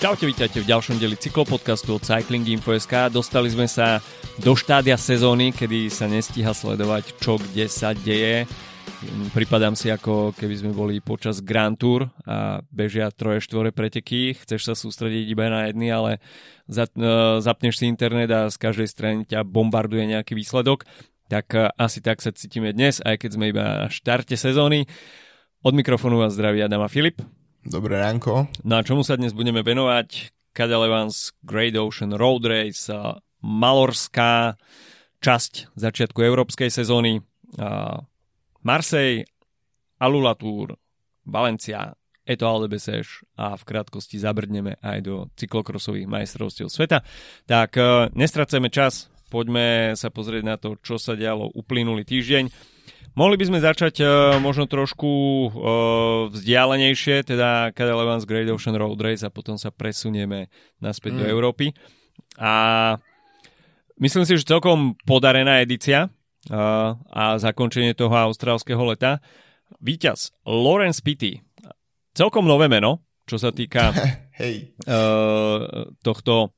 Čaute, 0.00 0.24
vítajte 0.24 0.64
v 0.64 0.70
ďalšom 0.72 0.96
deli 0.96 1.12
cyklopodcastu 1.12 1.92
od 1.92 2.00
Cycling 2.00 2.48
Info.sk. 2.48 3.12
Dostali 3.12 3.52
sme 3.52 3.68
sa 3.68 4.00
do 4.40 4.56
štádia 4.56 4.96
sezóny, 4.96 5.52
kedy 5.52 5.92
sa 5.92 6.08
nestíha 6.08 6.56
sledovať, 6.56 7.20
čo 7.20 7.36
kde 7.36 7.68
sa 7.68 7.92
deje. 7.92 8.48
Pripadám 9.36 9.76
si 9.76 9.92
ako 9.92 10.32
keby 10.32 10.56
sme 10.56 10.72
boli 10.72 11.04
počas 11.04 11.44
Grand 11.44 11.76
Tour 11.76 12.08
a 12.24 12.64
bežia 12.72 13.12
troje, 13.12 13.44
štvore 13.44 13.76
preteky. 13.76 14.40
Chceš 14.40 14.72
sa 14.72 14.72
sústrediť 14.72 15.28
iba 15.28 15.52
na 15.52 15.68
jedny, 15.68 15.92
ale 15.92 16.16
e, 16.16 16.80
zapneš 17.44 17.76
si 17.76 17.84
internet 17.84 18.32
a 18.32 18.48
z 18.48 18.56
každej 18.56 18.88
strany 18.88 19.28
ťa 19.28 19.44
bombarduje 19.44 20.16
nejaký 20.16 20.32
výsledok. 20.32 20.88
Tak 21.28 21.52
e, 21.52 21.68
asi 21.76 22.00
tak 22.00 22.24
sa 22.24 22.32
cítime 22.32 22.72
dnes, 22.72 23.04
aj 23.04 23.20
keď 23.20 23.30
sme 23.36 23.52
iba 23.52 23.84
na 23.84 23.92
štarte 23.92 24.32
sezóny. 24.32 24.88
Od 25.60 25.76
mikrofónu 25.76 26.16
vás 26.16 26.32
zdraví 26.32 26.64
Adam 26.64 26.80
a 26.80 26.88
Filip. 26.88 27.20
Dobré 27.60 28.00
ránko. 28.00 28.48
No 28.64 28.80
a 28.80 28.86
čomu 28.86 29.04
sa 29.04 29.20
dnes 29.20 29.36
budeme 29.36 29.60
venovať? 29.60 30.32
Cadel 30.56 30.88
Evans 30.88 31.36
Great 31.44 31.76
Ocean 31.76 32.16
Road 32.16 32.48
Race, 32.48 32.88
Malorská 33.44 34.56
časť 35.20 35.76
začiatku 35.76 36.24
európskej 36.24 36.72
sezóny, 36.72 37.20
Marseille, 38.64 39.28
Alula 40.00 40.32
Tour, 40.40 40.72
Valencia, 41.28 41.92
Eto 42.24 42.48
Aldebeseš 42.48 43.28
a 43.36 43.52
v 43.60 43.62
krátkosti 43.68 44.16
zabrdneme 44.16 44.80
aj 44.80 44.98
do 45.04 45.14
cyklokrosových 45.36 46.08
majstrovstiev 46.08 46.70
sveta. 46.70 47.02
Tak 47.48 47.70
e, 47.74 47.82
nestracajme 48.14 48.70
čas, 48.70 49.10
poďme 49.32 49.98
sa 49.98 50.14
pozrieť 50.14 50.44
na 50.46 50.54
to, 50.54 50.78
čo 50.78 50.94
sa 50.94 51.18
dialo 51.18 51.50
uplynulý 51.50 52.06
týždeň. 52.06 52.44
Mohli 53.18 53.42
by 53.42 53.44
sme 53.50 53.58
začať 53.58 53.94
uh, 54.06 54.08
možno 54.38 54.70
trošku 54.70 55.10
uh, 55.10 55.50
vzdialenejšie, 56.30 57.26
teda 57.26 57.74
Cadel 57.74 57.98
Evans 57.98 58.22
Great 58.22 58.46
Ocean 58.46 58.78
Road 58.78 59.02
Race 59.02 59.26
a 59.26 59.34
potom 59.34 59.58
sa 59.58 59.74
presunieme 59.74 60.46
naspäť 60.78 61.14
mm. 61.14 61.18
do 61.18 61.24
Európy. 61.26 61.74
A 62.38 62.52
myslím 63.98 64.22
si, 64.22 64.38
že 64.38 64.46
celkom 64.46 64.94
podarená 65.02 65.58
edícia 65.58 66.06
uh, 66.06 66.94
a 67.10 67.34
zakončenie 67.42 67.98
toho 67.98 68.14
austrálskeho 68.14 68.80
leta. 68.86 69.18
Výťaz 69.82 70.34
Lawrence 70.46 71.02
Pitty. 71.02 71.42
Celkom 72.14 72.46
nové 72.46 72.70
meno, 72.70 73.02
čo 73.26 73.42
sa 73.42 73.50
týka 73.50 73.90
hey. 74.40 74.70
uh, 74.86 75.90
tohto 76.06 76.50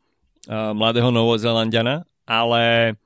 uh, 0.49 0.73
mladého 0.77 1.09
Novozelandiana, 1.09 2.05
ale 2.29 2.97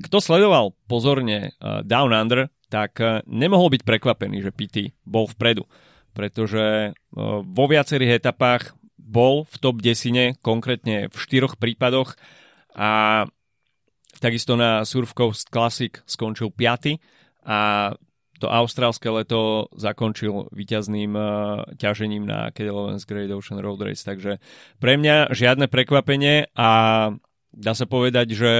kto 0.00 0.20
sledoval 0.20 0.72
pozorne 0.88 1.56
uh, 1.60 1.84
Down 1.84 2.12
Under, 2.12 2.48
tak 2.70 3.02
eh, 3.02 3.20
nemohol 3.26 3.74
byť 3.74 3.82
prekvapený, 3.82 4.46
že 4.46 4.54
Pity 4.54 4.94
bol 5.02 5.26
vpredu, 5.26 5.66
pretože 6.14 6.94
eh, 6.94 6.94
vo 7.42 7.64
viacerých 7.66 8.22
etapách 8.22 8.78
bol 8.96 9.42
v 9.50 9.56
top 9.58 9.82
desine, 9.82 10.38
konkrétne 10.38 11.10
v 11.10 11.16
štyroch 11.18 11.58
prípadoch 11.58 12.14
a 12.78 13.26
takisto 14.22 14.54
na 14.54 14.86
Surf 14.86 15.10
Coast 15.18 15.50
Classic 15.50 15.98
skončil 16.06 16.54
5. 16.54 16.94
a 17.50 17.90
to 18.40 18.48
austrálske 18.48 19.04
leto 19.12 19.68
zakončil 19.76 20.48
víťazným 20.56 21.12
uh, 21.12 21.68
ťažením 21.76 22.24
na 22.24 22.48
Cadel 22.56 22.96
Great 23.04 23.28
Ocean 23.28 23.60
Road 23.60 23.84
Race. 23.84 24.00
Takže 24.00 24.40
pre 24.80 24.96
mňa 24.96 25.28
žiadne 25.36 25.68
prekvapenie 25.68 26.48
a 26.56 26.70
dá 27.52 27.72
sa 27.76 27.84
povedať, 27.84 28.32
že 28.32 28.52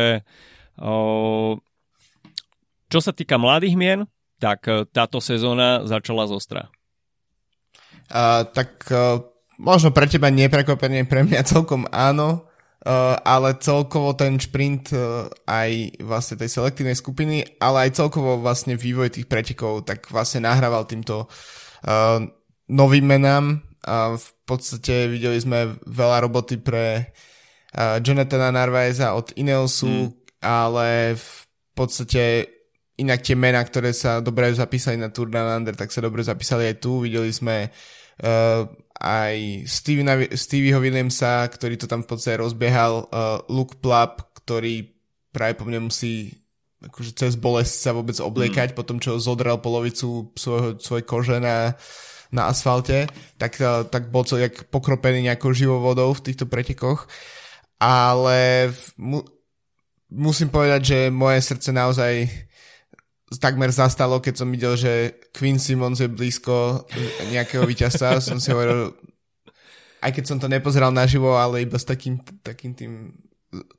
čo 2.90 2.98
sa 2.98 3.14
týka 3.14 3.38
mladých 3.38 3.78
mien, 3.78 4.00
tak 4.42 4.66
e, 4.66 4.84
táto 4.90 5.22
sezóna 5.22 5.86
začala 5.86 6.26
z 6.26 6.32
ostra. 6.34 6.62
Uh, 8.10 8.42
tak 8.50 8.90
uh, 8.90 9.22
možno 9.54 9.94
pre 9.94 10.10
teba 10.10 10.34
neprekvapenie, 10.34 11.06
pre 11.06 11.22
mňa 11.22 11.46
celkom 11.46 11.86
áno, 11.94 12.42
uh, 12.82 13.14
ale 13.22 13.54
celkovo 13.62 14.18
ten 14.18 14.34
šprint 14.34 14.90
uh, 14.90 15.30
aj 15.46 16.02
vlastne 16.02 16.34
tej 16.42 16.50
selektívnej 16.58 16.98
skupiny, 16.98 17.46
ale 17.62 17.86
aj 17.86 18.02
celkovo 18.02 18.42
vlastne 18.42 18.74
vývoj 18.74 19.14
tých 19.14 19.30
pretekov, 19.30 19.86
tak 19.86 20.10
vlastne 20.10 20.42
nahrával 20.42 20.90
týmto 20.90 21.30
uh, 21.86 22.18
novým 22.66 23.06
menám. 23.06 23.62
A 23.86 24.18
v 24.18 24.28
podstate 24.42 25.06
videli 25.06 25.38
sme 25.38 25.78
veľa 25.86 26.26
roboty 26.26 26.58
pre 26.58 27.14
uh, 27.78 28.02
Jonathana 28.02 28.50
Narvaeza 28.50 29.14
od 29.14 29.30
Ineosu, 29.38 30.10
hmm. 30.10 30.42
ale 30.42 31.14
v 31.14 31.30
podstate 31.78 32.22
inak 33.00 33.24
tie 33.24 33.34
mená, 33.34 33.64
ktoré 33.64 33.96
sa 33.96 34.20
dobre 34.20 34.52
zapísali 34.52 35.00
na 35.00 35.08
Tour 35.08 35.32
Down 35.32 35.64
Under, 35.64 35.72
tak 35.72 35.88
sa 35.88 36.04
dobre 36.04 36.20
zapísali 36.20 36.68
aj 36.68 36.76
tu. 36.84 37.00
Videli 37.00 37.32
sme 37.32 37.72
uh, 37.72 38.68
aj 39.00 39.64
Stevieho 40.36 40.80
Williamsa, 40.80 41.48
ktorý 41.48 41.80
to 41.80 41.88
tam 41.88 42.04
v 42.04 42.08
podstate 42.12 42.36
rozbiehal, 42.36 43.08
uh, 43.08 43.40
Luke 43.48 43.80
Plapp, 43.80 44.36
ktorý 44.44 44.92
práve 45.32 45.56
po 45.56 45.64
mne 45.64 45.88
musí 45.88 46.36
akože 46.80 47.12
cez 47.12 47.32
bolesť 47.36 47.74
sa 47.76 47.90
vôbec 47.92 48.16
obliekať, 48.16 48.72
mm. 48.72 48.76
po 48.76 48.84
tom, 48.84 49.00
čo 49.00 49.20
zodrel 49.20 49.60
polovicu 49.60 50.32
svojho, 50.32 50.80
svojej 50.80 51.04
kože 51.04 51.36
na, 51.36 51.76
na 52.32 52.52
asfalte, 52.52 53.08
tak, 53.40 53.56
uh, 53.64 53.88
tak 53.88 54.12
bol 54.12 54.28
celý 54.28 54.52
pokropený 54.52 55.24
nejakou 55.24 55.56
živou 55.56 55.80
vodou 55.80 56.12
v 56.12 56.24
týchto 56.24 56.44
pretekoch. 56.44 57.08
Ale 57.80 58.68
mu, 59.00 59.24
musím 60.12 60.52
povedať, 60.52 60.80
že 60.84 60.98
moje 61.08 61.40
srdce 61.40 61.72
naozaj 61.72 62.28
takmer 63.38 63.70
zastalo, 63.70 64.18
keď 64.18 64.34
som 64.42 64.50
videl, 64.50 64.74
že 64.74 65.14
Queen 65.30 65.62
Simmons 65.62 66.02
je 66.02 66.10
blízko 66.10 66.82
nejakého 67.30 67.62
víťazstva. 67.62 68.18
som 68.24 68.42
si 68.42 68.50
hovoril, 68.50 68.90
aj 70.02 70.10
keď 70.10 70.24
som 70.26 70.38
to 70.42 70.50
nepozeral 70.50 70.90
naživo, 70.90 71.38
ale 71.38 71.62
iba 71.62 71.78
s 71.78 71.86
takým, 71.86 72.18
takým 72.42 72.74
tým 72.74 73.14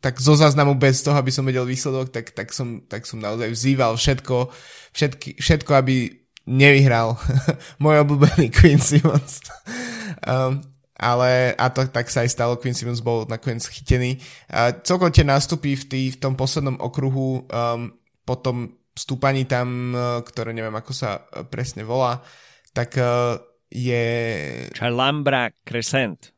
tak 0.03 0.19
zo 0.19 0.35
záznamu 0.35 0.75
bez 0.75 0.99
toho, 0.99 1.15
aby 1.15 1.31
som 1.31 1.47
vedel 1.47 1.63
výsledok, 1.63 2.11
tak, 2.11 2.35
tak, 2.35 2.51
som, 2.51 2.83
tak 2.91 3.07
som 3.07 3.23
naozaj 3.23 3.47
vzýval 3.55 3.95
všetko, 3.95 4.51
všetky, 4.91 5.39
všetko, 5.39 5.71
aby 5.79 6.11
nevyhral 6.43 7.15
môj 7.83 8.03
obľúbený 8.03 8.51
Queen 8.51 8.83
Simmons. 8.83 9.39
um, 10.27 10.59
ale 11.01 11.55
a 11.57 11.65
to 11.71 11.87
tak 11.87 12.11
sa 12.11 12.27
aj 12.27 12.29
stalo, 12.35 12.59
Queen 12.59 12.75
Simmons 12.75 12.99
bol 12.99 13.23
nakoniec 13.31 13.63
chytený. 13.63 14.19
Uh, 14.51 14.75
celkom 14.83 15.09
tie 15.09 15.23
nástupy 15.23 15.79
v, 15.79 15.83
tý, 15.87 16.01
v 16.13 16.19
tom 16.19 16.35
poslednom 16.35 16.75
okruhu 16.77 17.47
um, 17.47 17.95
potom 18.27 18.75
stúpaní 18.95 19.47
tam, 19.47 19.95
e, 19.95 20.21
ktoré 20.23 20.51
neviem 20.51 20.75
ako 20.75 20.91
sa 20.91 21.23
e, 21.23 21.47
presne 21.47 21.87
volá, 21.87 22.19
tak 22.75 22.99
e, 22.99 23.03
je... 23.71 24.03
Chalambra 24.75 25.51
Crescent. 25.63 26.35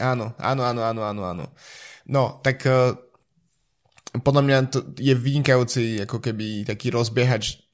Áno, 0.00 0.36
áno, 0.40 0.62
áno, 0.64 0.80
áno, 0.84 1.02
áno, 1.04 1.22
áno. 1.24 1.46
No, 2.06 2.38
tak 2.44 2.68
podľa 4.20 4.42
mňa 4.44 4.58
to 4.68 4.78
je 5.00 5.16
vynikajúci 5.16 6.04
ako 6.04 6.20
keby 6.20 6.68
taký 6.68 6.92
rozbiehač 6.92 7.64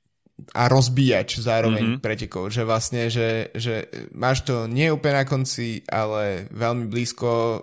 a 0.54 0.70
rozbíjač 0.70 1.42
zároveň 1.42 1.98
mm-hmm. 1.98 2.02
pretekov, 2.02 2.48
že 2.50 2.62
vlastne, 2.62 3.10
že, 3.10 3.50
že 3.58 3.90
máš 4.14 4.46
to 4.46 4.70
nie 4.70 4.88
úplne 4.88 5.22
na 5.22 5.26
konci, 5.26 5.82
ale 5.90 6.46
veľmi 6.54 6.86
blízko 6.88 7.62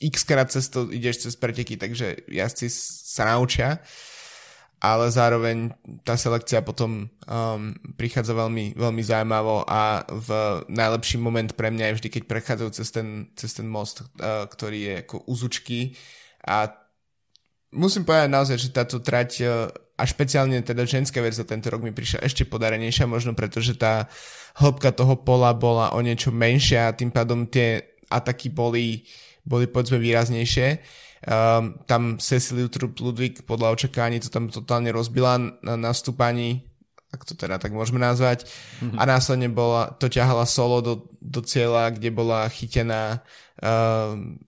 x 0.00 0.24
krát 0.24 0.48
cez 0.48 0.70
to 0.72 0.88
ideš 0.88 1.28
cez 1.28 1.34
preteky, 1.36 1.76
takže 1.76 2.24
jazdci 2.30 2.66
sa 2.72 3.34
naučia 3.34 3.82
ale 4.80 5.12
zároveň 5.12 5.76
tá 6.08 6.16
selekcia 6.16 6.64
potom 6.64 7.04
um, 7.04 7.60
prichádza 8.00 8.32
veľmi, 8.32 8.80
veľmi 8.80 9.02
zaujímavo 9.04 9.68
a 9.68 10.08
v 10.08 10.28
najlepší 10.72 11.20
moment 11.20 11.52
pre 11.52 11.68
mňa 11.68 11.92
je 11.92 11.96
vždy, 12.00 12.08
keď 12.08 12.22
prechádzajú 12.24 12.70
cez 12.72 12.88
ten, 12.88 13.28
cez 13.36 13.52
ten 13.52 13.68
most, 13.68 14.08
uh, 14.16 14.48
ktorý 14.48 14.78
je 14.80 14.94
ako 15.04 15.16
úzučky 15.28 16.00
a 16.48 16.72
musím 17.76 18.08
povedať 18.08 18.32
naozaj, 18.32 18.56
že 18.56 18.72
táto 18.72 19.04
trať 19.04 19.30
uh, 19.44 19.68
a 20.00 20.02
špeciálne 20.08 20.64
teda 20.64 20.88
ženská 20.88 21.20
verzia 21.20 21.44
tento 21.44 21.68
rok 21.68 21.84
mi 21.84 21.92
prišla 21.92 22.24
ešte 22.24 22.48
podarenejšia, 22.48 23.04
možno 23.04 23.36
preto, 23.36 23.60
že 23.60 23.76
tá 23.76 24.08
hĺbka 24.56 24.96
toho 24.96 25.20
pola 25.20 25.52
bola 25.52 25.92
o 25.92 26.00
niečo 26.00 26.32
menšia 26.32 26.88
a 26.88 26.96
tým 26.96 27.12
pádom 27.12 27.44
tie 27.44 27.84
ataky 28.08 28.48
boli, 28.48 29.04
boli 29.44 29.68
povedzme 29.68 30.00
výraznejšie 30.00 30.80
Um, 31.20 31.76
tam 31.84 32.16
Trup 32.72 32.96
Ludvík 32.96 33.44
podľa 33.44 33.76
očakávaní 33.76 34.24
to 34.24 34.32
tam 34.32 34.48
totálne 34.48 34.88
rozbila 34.88 35.36
na 35.60 35.76
nastúpaní, 35.76 36.64
ak 37.12 37.28
to 37.28 37.36
teda 37.36 37.60
tak 37.60 37.76
môžeme 37.76 38.00
nazvať. 38.00 38.48
Mm-hmm. 38.80 38.96
A 38.96 39.02
následne 39.04 39.52
bola, 39.52 39.92
to 40.00 40.08
ťahala 40.08 40.48
solo 40.48 40.80
do, 40.80 40.94
do 41.20 41.44
cieľa, 41.44 41.92
kde 41.92 42.08
bola 42.08 42.48
chytená 42.48 43.20
um, 43.60 44.40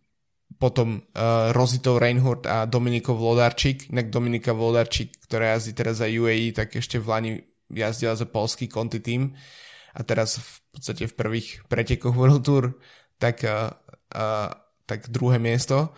potom 0.57 1.03
uh, 1.13 1.53
Rozitou 1.53 1.99
Reinhardt 2.01 2.49
a 2.49 2.65
Dominikou 2.65 3.19
Vlodarčík. 3.21 3.93
Inak 3.93 4.09
Dominika 4.09 4.57
Vlodarčík, 4.57 5.29
ktorá 5.29 5.59
jazdí 5.59 5.77
teraz 5.77 6.01
za 6.01 6.09
UAE, 6.09 6.57
tak 6.57 6.73
ešte 6.79 7.03
v 7.03 7.07
Lani 7.11 7.33
jazdila 7.69 8.17
za 8.17 8.25
polský 8.25 8.71
konti 8.71 9.03
tým 9.03 9.37
a 9.93 10.01
teraz 10.07 10.41
v 10.41 10.57
podstate 10.73 11.05
v 11.05 11.19
prvých 11.19 11.49
pretekoch 11.69 12.17
World 12.17 12.47
Tour 12.47 12.81
tak, 13.21 13.45
uh, 13.45 13.77
uh, 14.17 14.49
tak 14.89 15.13
druhé 15.13 15.37
miesto 15.37 15.93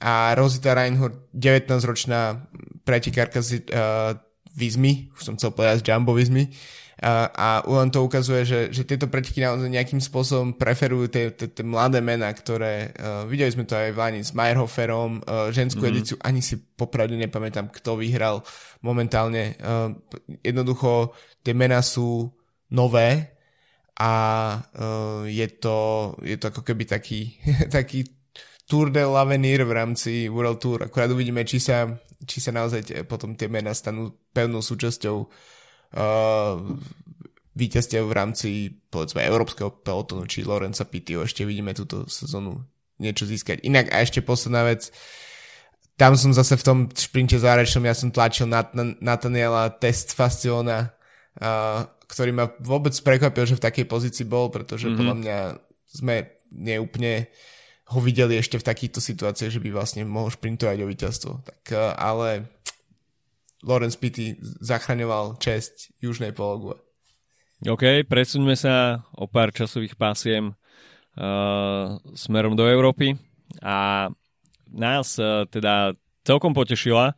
a 0.00 0.36
Rosita 0.36 0.76
Reinhardt, 0.76 1.32
19-ročná 1.32 2.48
pretekárka 2.84 3.40
z 3.40 3.64
uh, 3.72 4.16
Vizmy, 4.56 5.12
už 5.16 5.22
som 5.24 5.34
chcel 5.36 5.52
povedať 5.52 5.84
z 5.84 5.92
Jumbo 5.92 6.16
Vizmy, 6.16 6.48
A, 6.96 7.28
a 7.28 7.48
len 7.68 7.92
to 7.92 8.00
ukazuje, 8.00 8.48
že, 8.48 8.60
že 8.72 8.88
tieto 8.88 9.04
preteky 9.04 9.44
naozaj 9.44 9.68
nejakým 9.68 10.00
spôsobom 10.00 10.56
preferujú 10.56 11.12
tie, 11.12 11.28
tie, 11.28 11.52
tie 11.52 11.60
mladé 11.60 12.00
mená, 12.00 12.32
ktoré 12.32 12.88
uh, 12.96 13.28
videli 13.28 13.52
sme 13.52 13.68
to 13.68 13.76
aj 13.76 13.92
v 13.92 14.00
Lani 14.00 14.20
s 14.24 14.32
Meyerhoferom, 14.32 15.20
uh, 15.20 15.52
ženskú 15.52 15.84
mm-hmm. 15.84 15.92
edíciu, 15.92 16.16
ani 16.24 16.40
si 16.40 16.56
popravde 16.56 17.20
nepamätám, 17.20 17.68
kto 17.68 18.00
vyhral 18.00 18.40
momentálne. 18.80 19.60
Uh, 19.60 19.92
jednoducho 20.40 21.12
tie 21.44 21.52
mená 21.52 21.84
sú 21.84 22.32
nové 22.72 23.36
a 24.00 24.12
uh, 24.56 25.28
je, 25.28 25.46
to, 25.52 25.76
je 26.24 26.40
to 26.40 26.48
ako 26.48 26.64
keby 26.64 26.88
taký, 26.88 27.36
taký 27.76 28.08
Tour 28.66 28.90
de 28.90 29.02
l'Avenir 29.06 29.62
v 29.62 29.72
rámci 29.72 30.26
World 30.26 30.58
Tour. 30.58 30.78
Akurát 30.82 31.06
uvidíme, 31.06 31.46
či 31.46 31.62
sa, 31.62 31.86
či 32.26 32.42
sa 32.42 32.50
naozaj 32.50 33.06
potom 33.06 33.38
tie 33.38 33.46
mená 33.46 33.70
stanú 33.70 34.10
pevnou 34.34 34.58
súčasťou 34.58 35.16
uh, 35.22 36.54
víťazstiev 37.54 38.04
v 38.04 38.16
rámci 38.18 38.48
povedzme 38.90 39.22
európskeho 39.22 39.70
pelotonu, 39.70 40.26
či 40.26 40.42
Lorenza 40.42 40.82
Pittio, 40.82 41.22
ešte 41.22 41.46
vidíme 41.46 41.78
túto 41.78 42.10
sezónu 42.10 42.66
niečo 42.98 43.22
získať. 43.24 43.62
Inak 43.62 43.94
a 43.94 44.02
ešte 44.02 44.18
posledná 44.18 44.66
vec, 44.66 44.90
tam 45.94 46.18
som 46.18 46.34
zase 46.34 46.58
v 46.58 46.66
tom 46.66 46.78
šprinte 46.90 47.38
záverečnom, 47.38 47.86
ja 47.86 47.94
som 47.94 48.10
tlačil 48.10 48.50
Nat- 48.50 48.74
Nathaniela 49.00 49.72
Test 49.78 50.12
Fasciona, 50.12 50.90
uh, 51.38 51.86
ktorý 52.10 52.34
ma 52.34 52.50
vôbec 52.58 52.92
prekvapil, 52.98 53.46
že 53.46 53.58
v 53.58 53.64
takej 53.64 53.86
pozícii 53.86 54.26
bol, 54.26 54.50
pretože 54.50 54.90
mm-hmm. 54.90 54.98
podľa 54.98 55.16
mňa 55.22 55.38
sme 55.86 56.14
neúplne 56.50 57.30
ho 57.86 57.98
videli 58.02 58.34
ešte 58.34 58.58
v 58.58 58.66
takýchto 58.66 58.98
situáciách, 58.98 59.52
že 59.56 59.62
by 59.62 59.70
vlastne 59.70 60.02
mohol 60.02 60.34
šprintovať 60.34 60.78
o 60.82 60.90
víťazstvo. 60.90 61.32
Tak, 61.46 61.60
uh, 61.70 61.94
ale 61.94 62.50
Lawrence 63.62 63.98
Pitty 63.98 64.38
zachraňoval 64.42 65.38
česť 65.38 65.94
južnej 66.02 66.34
pologue. 66.34 66.78
OK, 67.64 68.04
presuňme 68.04 68.52
sa 68.52 69.06
o 69.16 69.24
pár 69.24 69.48
časových 69.48 69.96
pásiem 69.96 70.52
uh, 70.52 71.96
smerom 72.12 72.52
do 72.52 72.68
Európy 72.68 73.16
a 73.64 74.10
nás 74.68 75.16
uh, 75.16 75.48
teda 75.48 75.96
celkom 76.26 76.52
potešila 76.52 77.16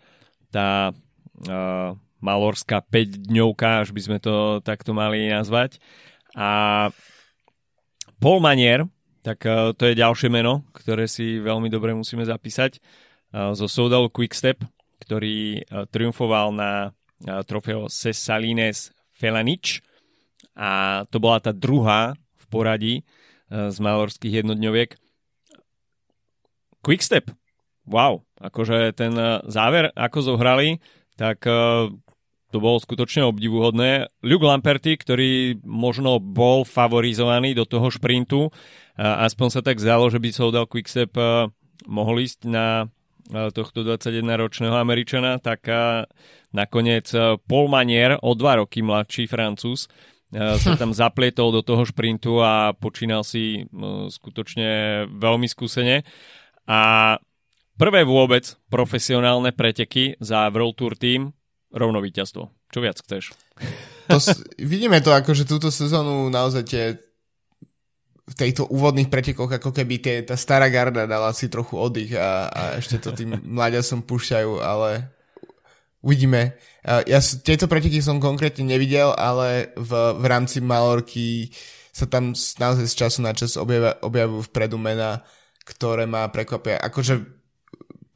tá 0.53 0.93
uh, 0.94 1.97
malorská 2.23 2.82
5 2.87 3.31
dňovka, 3.31 3.82
až 3.82 3.88
by 3.91 4.00
sme 4.00 4.19
to 4.23 4.62
takto 4.62 4.94
mali 4.94 5.26
nazvať. 5.26 5.82
A 6.38 6.91
Paul 8.19 8.38
Manier, 8.43 8.87
tak 9.23 9.44
uh, 9.44 9.75
to 9.75 9.88
je 9.88 9.99
ďalšie 9.99 10.29
meno, 10.31 10.67
ktoré 10.73 11.06
si 11.11 11.43
veľmi 11.43 11.69
dobre 11.69 11.94
musíme 11.94 12.23
zapísať, 12.23 12.79
uh, 12.79 13.53
zo 13.53 13.67
Soudal 13.67 14.09
Quickstep, 14.12 14.62
ktorý 15.03 15.62
uh, 15.62 15.87
triumfoval 15.91 16.55
na 16.55 16.93
trofeo 17.19 17.91
Cesalines 17.91 18.94
Felanič. 19.11 19.82
A 20.55 21.03
to 21.11 21.19
bola 21.19 21.43
tá 21.43 21.50
druhá 21.50 22.15
v 22.38 22.44
poradí 22.47 22.94
z 23.50 23.75
malorských 23.82 24.47
jednodňoviek. 24.47 24.94
Quickstep, 26.79 27.35
wow, 27.91 28.23
akože 28.38 28.94
ten 28.94 29.19
záver, 29.50 29.91
ako 29.99 30.19
zohrali, 30.23 30.79
tak 31.19 31.43
to 32.48 32.58
bolo 32.58 32.80
skutočne 32.80 33.28
obdivuhodné. 33.28 34.08
Luke 34.24 34.46
Lamperty, 34.48 34.96
ktorý 34.96 35.60
možno 35.64 36.16
bol 36.16 36.64
favorizovaný 36.64 37.52
do 37.52 37.68
toho 37.68 37.92
šprintu, 37.92 38.48
aspoň 38.96 39.48
sa 39.52 39.60
tak 39.60 39.78
zdalo, 39.78 40.08
že 40.08 40.16
by 40.16 40.28
sa 40.32 40.48
dal 40.48 40.64
Quickstep 40.64 41.12
mohol 41.84 42.24
ísť 42.24 42.48
na 42.48 42.88
tohto 43.28 43.84
21-ročného 43.84 44.72
Američana, 44.72 45.36
tak 45.36 45.68
nakoniec 46.56 47.12
Paul 47.44 47.68
Manier, 47.68 48.16
o 48.24 48.32
dva 48.32 48.64
roky 48.64 48.80
mladší 48.80 49.28
Francúz, 49.28 49.84
sa 50.32 50.76
tam 50.76 50.92
zaplietol 50.92 51.52
do 51.52 51.64
toho 51.64 51.84
šprintu 51.88 52.40
a 52.40 52.72
počínal 52.76 53.24
si 53.24 53.68
skutočne 54.12 55.04
veľmi 55.08 55.48
skúsene. 55.48 56.04
A 56.68 57.16
prvé 57.80 58.04
vôbec 58.04 58.56
profesionálne 58.68 59.56
preteky 59.56 60.20
za 60.20 60.48
World 60.52 60.76
Tour 60.76 60.96
Team 60.96 61.32
rovno 61.73 62.00
víťazstvo. 62.00 62.43
Čo 62.73 62.79
viac 62.81 63.00
chceš? 63.00 63.37
To, 64.09 64.17
vidíme 64.56 65.00
to 65.05 65.12
ako, 65.12 65.37
že 65.37 65.49
túto 65.49 65.69
sezónu 65.69 66.32
naozaj 66.32 66.65
tie 66.65 66.85
v 68.29 68.35
týchto 68.37 68.69
úvodných 68.69 69.09
pretekoch 69.09 69.49
ako 69.49 69.73
keby 69.73 70.05
tie, 70.05 70.20
tá 70.20 70.37
stará 70.37 70.69
garda 70.69 71.09
dala 71.09 71.32
si 71.32 71.49
trochu 71.49 71.81
oddych 71.81 72.12
a, 72.12 72.53
a 72.53 72.62
ešte 72.76 73.00
to 73.00 73.17
tým 73.17 73.41
som 73.88 74.05
púšťajú, 74.05 74.61
ale 74.61 75.09
uvidíme. 76.05 76.56
Ja 76.85 77.20
tieto 77.20 77.67
preteky 77.67 78.05
som 78.05 78.20
konkrétne 78.20 78.69
nevidel, 78.69 79.17
ale 79.17 79.73
v, 79.76 79.93
v 80.20 80.25
rámci 80.29 80.61
Malorky 80.61 81.53
sa 81.93 82.06
tam 82.06 82.37
naozaj 82.37 82.87
z 82.87 82.94
času 82.94 83.19
na 83.25 83.32
čas 83.35 83.59
objavia, 83.59 83.97
objavujú 84.05 84.53
vpredu 84.53 84.79
mena, 84.79 85.25
ktoré 85.67 86.06
ma 86.06 86.31
prekvapia. 86.31 86.79
Akože 86.79 87.38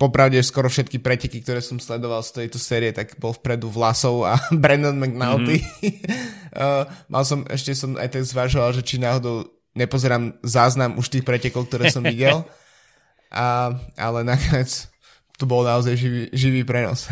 popravde 0.02 0.42
skoro 0.42 0.66
všetky 0.66 0.98
preteky, 0.98 1.46
ktoré 1.46 1.62
som 1.62 1.78
sledoval 1.78 2.26
z 2.26 2.42
tejto 2.42 2.58
série, 2.58 2.90
tak 2.90 3.14
bol 3.22 3.30
vpredu 3.30 3.70
Vlasov 3.70 4.26
a 4.26 4.34
Brandon 4.62 4.98
McNulty. 4.98 5.62
Mm-hmm. 5.62 6.58
uh, 6.58 6.82
mal 7.14 7.22
som, 7.22 7.46
ešte 7.46 7.78
som 7.78 7.94
aj 7.94 8.18
tak 8.18 8.26
zvažoval, 8.26 8.74
že 8.74 8.82
či 8.82 8.98
náhodou 8.98 9.46
nepozerám 9.78 10.42
záznam 10.42 10.98
už 10.98 11.06
tých 11.06 11.22
pretekov, 11.22 11.70
ktoré 11.70 11.86
som 11.94 12.02
videl, 12.02 12.42
a, 13.30 13.78
ale 13.94 14.26
nakoniec 14.26 14.90
to 15.38 15.46
bol 15.46 15.62
naozaj 15.62 15.94
živý, 15.94 16.22
živý 16.34 16.60
prenos. 16.66 17.06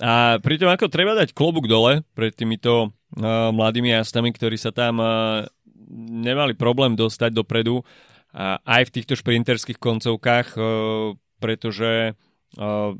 a 0.00 0.40
pritom 0.40 0.72
ako 0.72 0.88
treba 0.88 1.12
dať 1.12 1.36
klobúk 1.36 1.68
dole 1.68 2.00
pred 2.16 2.32
týmito 2.32 2.88
uh, 2.88 3.52
mladými 3.52 3.92
jazdami, 4.00 4.32
ktorí 4.32 4.56
sa 4.56 4.72
tam 4.72 4.96
uh, 4.96 5.44
nemali 5.92 6.56
problém 6.56 6.96
dostať 6.96 7.36
dopredu 7.36 7.84
uh, 7.84 8.56
aj 8.64 8.88
v 8.88 8.94
týchto 8.96 9.14
šprinterských 9.14 9.78
koncovkách, 9.78 10.56
uh, 10.56 11.14
pretože 11.40 12.12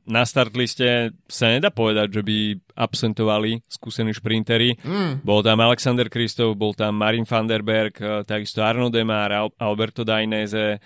na 0.07 0.23
start 0.23 0.55
liste 0.55 1.11
sa 1.27 1.51
nedá 1.51 1.75
povedať, 1.75 2.09
že 2.19 2.23
by 2.23 2.39
absentovali 2.79 3.67
skúsení 3.67 4.15
šprintery. 4.15 4.79
Mm. 4.79 5.27
Bol 5.27 5.43
tam 5.43 5.59
Alexander 5.59 6.07
Kristov, 6.07 6.55
bol 6.55 6.71
tam 6.71 6.95
Marin 6.95 7.27
van 7.27 7.51
der 7.51 7.67
Berg, 7.67 7.99
takisto 8.31 8.63
Arno 8.63 8.95
Demar, 8.95 9.51
Alberto 9.59 10.07
Dainese, 10.07 10.79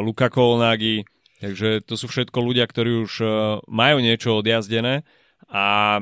Luka 0.00 0.32
Kolnagi. 0.32 1.04
Takže 1.44 1.84
to 1.84 2.00
sú 2.00 2.08
všetko 2.08 2.38
ľudia, 2.40 2.64
ktorí 2.64 3.04
už 3.04 3.12
majú 3.68 4.00
niečo 4.00 4.40
odjazdené 4.40 5.04
a 5.52 6.00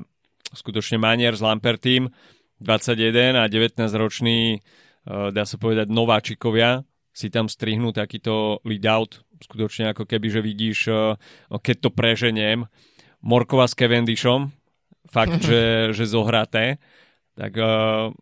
skutočne 0.54 0.94
Manier 1.00 1.34
s 1.34 1.42
Lampertým 1.42 2.06
21 2.62 3.34
a 3.34 3.50
19 3.50 3.82
ročný 3.98 4.62
dá 5.08 5.42
sa 5.42 5.56
povedať 5.58 5.90
nováčikovia 5.90 6.86
si 7.10 7.32
tam 7.32 7.48
strihnú 7.50 7.90
takýto 7.90 8.62
lead 8.62 8.86
out 8.86 9.24
skutočne 9.40 9.92
ako 9.92 10.04
keby, 10.04 10.26
že 10.28 10.40
vidíš, 10.44 10.78
eh, 10.88 11.16
keď 11.48 11.76
to 11.88 11.90
preženiem, 11.92 12.68
Morkova 13.20 13.68
s 13.68 13.76
Cavendishom, 13.76 14.52
fakt, 15.08 15.44
že, 15.50 15.92
že 15.92 16.04
zohraté, 16.08 16.80
tak 17.36 17.56
uh, 17.56 18.12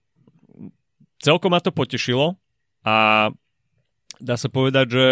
celkom 1.18 1.50
ma 1.50 1.60
to 1.62 1.74
potešilo 1.74 2.38
a 2.86 3.28
dá 4.18 4.34
sa 4.38 4.48
povedať, 4.50 4.86
že, 4.90 5.10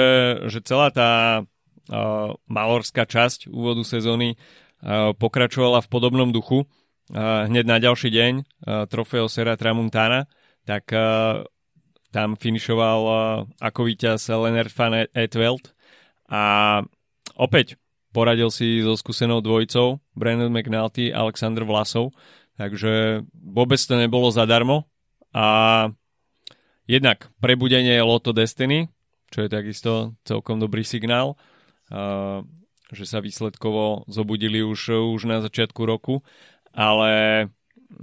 že 0.50 0.58
celá 0.62 0.90
tá 0.90 1.42
uh, 1.42 2.34
malorská 2.46 3.06
časť 3.06 3.50
úvodu 3.50 3.82
sezóny 3.82 4.34
uh, 4.34 5.14
pokračovala 5.14 5.82
v 5.82 5.90
podobnom 5.90 6.30
duchu. 6.30 6.66
Uh, 7.06 7.46
hneď 7.46 7.64
na 7.66 7.78
ďalší 7.78 8.10
deň 8.10 8.32
uh, 8.42 8.44
trofeo 8.90 9.30
Sera 9.30 9.54
Tramuntana, 9.54 10.26
tak 10.66 10.90
uh, 10.90 11.46
tam 12.10 12.34
finišoval 12.34 13.00
uh, 13.06 13.18
ako 13.62 13.86
víťaz 13.86 14.26
Leonard 14.30 14.74
van 14.74 15.06
Etveld 15.14 15.75
a 16.26 16.82
opäť 17.38 17.78
poradil 18.10 18.48
si 18.48 18.80
so 18.80 18.96
skúsenou 18.96 19.44
dvojicou 19.44 20.00
Brandon 20.16 20.50
McNulty 20.50 21.12
a 21.12 21.22
Alexander 21.22 21.62
Vlasov, 21.62 22.16
takže 22.56 23.22
vôbec 23.34 23.78
to 23.78 23.94
nebolo 23.94 24.32
zadarmo. 24.32 24.88
A 25.36 25.92
jednak 26.88 27.28
prebudenie 27.44 28.00
Lotto 28.00 28.32
Destiny, 28.32 28.88
čo 29.28 29.44
je 29.44 29.52
takisto 29.52 30.16
celkom 30.24 30.56
dobrý 30.56 30.80
signál, 30.80 31.36
že 32.88 33.04
sa 33.04 33.18
výsledkovo 33.20 34.06
zobudili 34.08 34.62
už, 34.62 35.12
už 35.18 35.28
na 35.28 35.42
začiatku 35.42 35.82
roku, 35.84 36.22
ale 36.70 37.44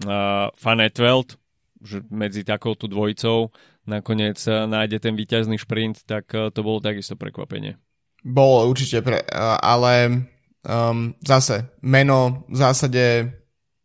uh, 0.03 0.51
Fan 0.53 0.83
Etveld, 0.83 1.39
že 1.79 2.03
medzi 2.11 2.43
takouto 2.43 2.85
dvojicou 2.91 3.51
nakoniec 3.87 4.39
nájde 4.47 4.99
ten 4.99 5.15
výťazný 5.15 5.59
šprint, 5.59 6.03
tak 6.03 6.31
uh, 6.35 6.51
to 6.51 6.61
bolo 6.61 6.83
takisto 6.83 7.15
prekvapenie. 7.15 7.79
Bolo 8.23 8.71
určite, 8.71 9.03
pre, 9.03 9.19
ale 9.59 10.25
um, 10.63 11.11
zase 11.19 11.75
meno 11.83 12.47
v 12.47 12.55
zásade 12.55 13.35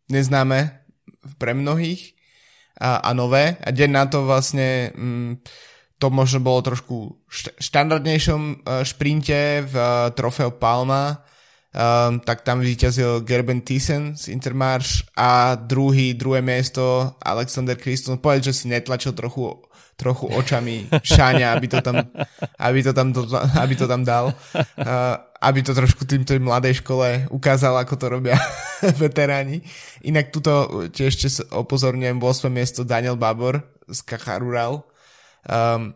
neznáme 0.07 0.79
pre 1.35 1.51
mnohých 1.51 2.15
a, 2.79 3.03
a 3.03 3.09
nové 3.11 3.59
a 3.59 3.69
deň 3.69 3.89
na 3.91 4.07
to 4.07 4.23
vlastne 4.23 4.95
um, 4.95 5.35
to 5.99 6.07
možno 6.07 6.39
bolo 6.39 6.63
trošku 6.63 7.19
štandardnejšom 7.59 8.41
uh, 8.63 8.87
šprinte 8.87 9.67
v 9.67 9.75
uh, 9.75 10.07
trofeo 10.15 10.55
Palma 10.55 11.19
um, 11.73 12.19
tak 12.23 12.41
tam 12.41 12.63
vyťazil 12.63 13.21
Gerben 13.21 13.61
Thyssen 13.61 14.17
z 14.17 14.33
Intermarš 14.33 15.05
a 15.13 15.55
druhý, 15.55 16.13
druhé 16.13 16.41
miesto 16.41 17.13
Alexander 17.21 17.77
Kriston. 17.77 18.17
Povedal, 18.17 18.49
že 18.49 18.63
si 18.63 18.65
netlačil 18.71 19.13
trochu, 19.13 19.53
trochu 19.99 20.31
očami 20.31 20.87
šáňa, 20.87 21.59
aby 21.59 21.67
to 21.67 21.83
tam, 21.83 21.99
aby 22.55 22.79
to 22.79 22.95
tam, 22.95 23.11
aby 23.59 23.73
to 23.75 23.83
tam 23.83 24.07
dal. 24.07 24.31
Uh, 24.79 25.19
aby 25.39 25.63
to 25.63 25.71
trošku 25.71 26.03
týmto 26.03 26.35
mladej 26.39 26.83
škole 26.83 27.27
ukázal, 27.31 27.75
ako 27.79 27.95
to 27.95 28.05
robia 28.11 28.35
veteráni. 29.03 29.63
Inak 30.03 30.31
tuto 30.31 30.87
tiež 30.91 31.11
ešte 31.15 31.29
opozorňujem 31.51 32.19
8. 32.19 32.51
miesto 32.51 32.83
Daniel 32.83 33.15
Babor 33.15 33.63
z 33.87 33.99
Kacharural. 34.03 34.83
Um, 35.47 35.95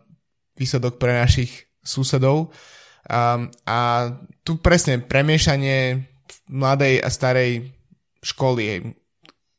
výsledok 0.56 0.96
pre 0.96 1.12
našich 1.12 1.68
susedov. 1.84 2.56
Um, 3.04 3.52
a 3.68 4.08
tu 4.40 4.56
presne 4.56 5.04
premiešanie 5.04 6.08
mladej 6.48 7.04
a 7.04 7.08
starej 7.12 7.68
školy. 8.24 8.96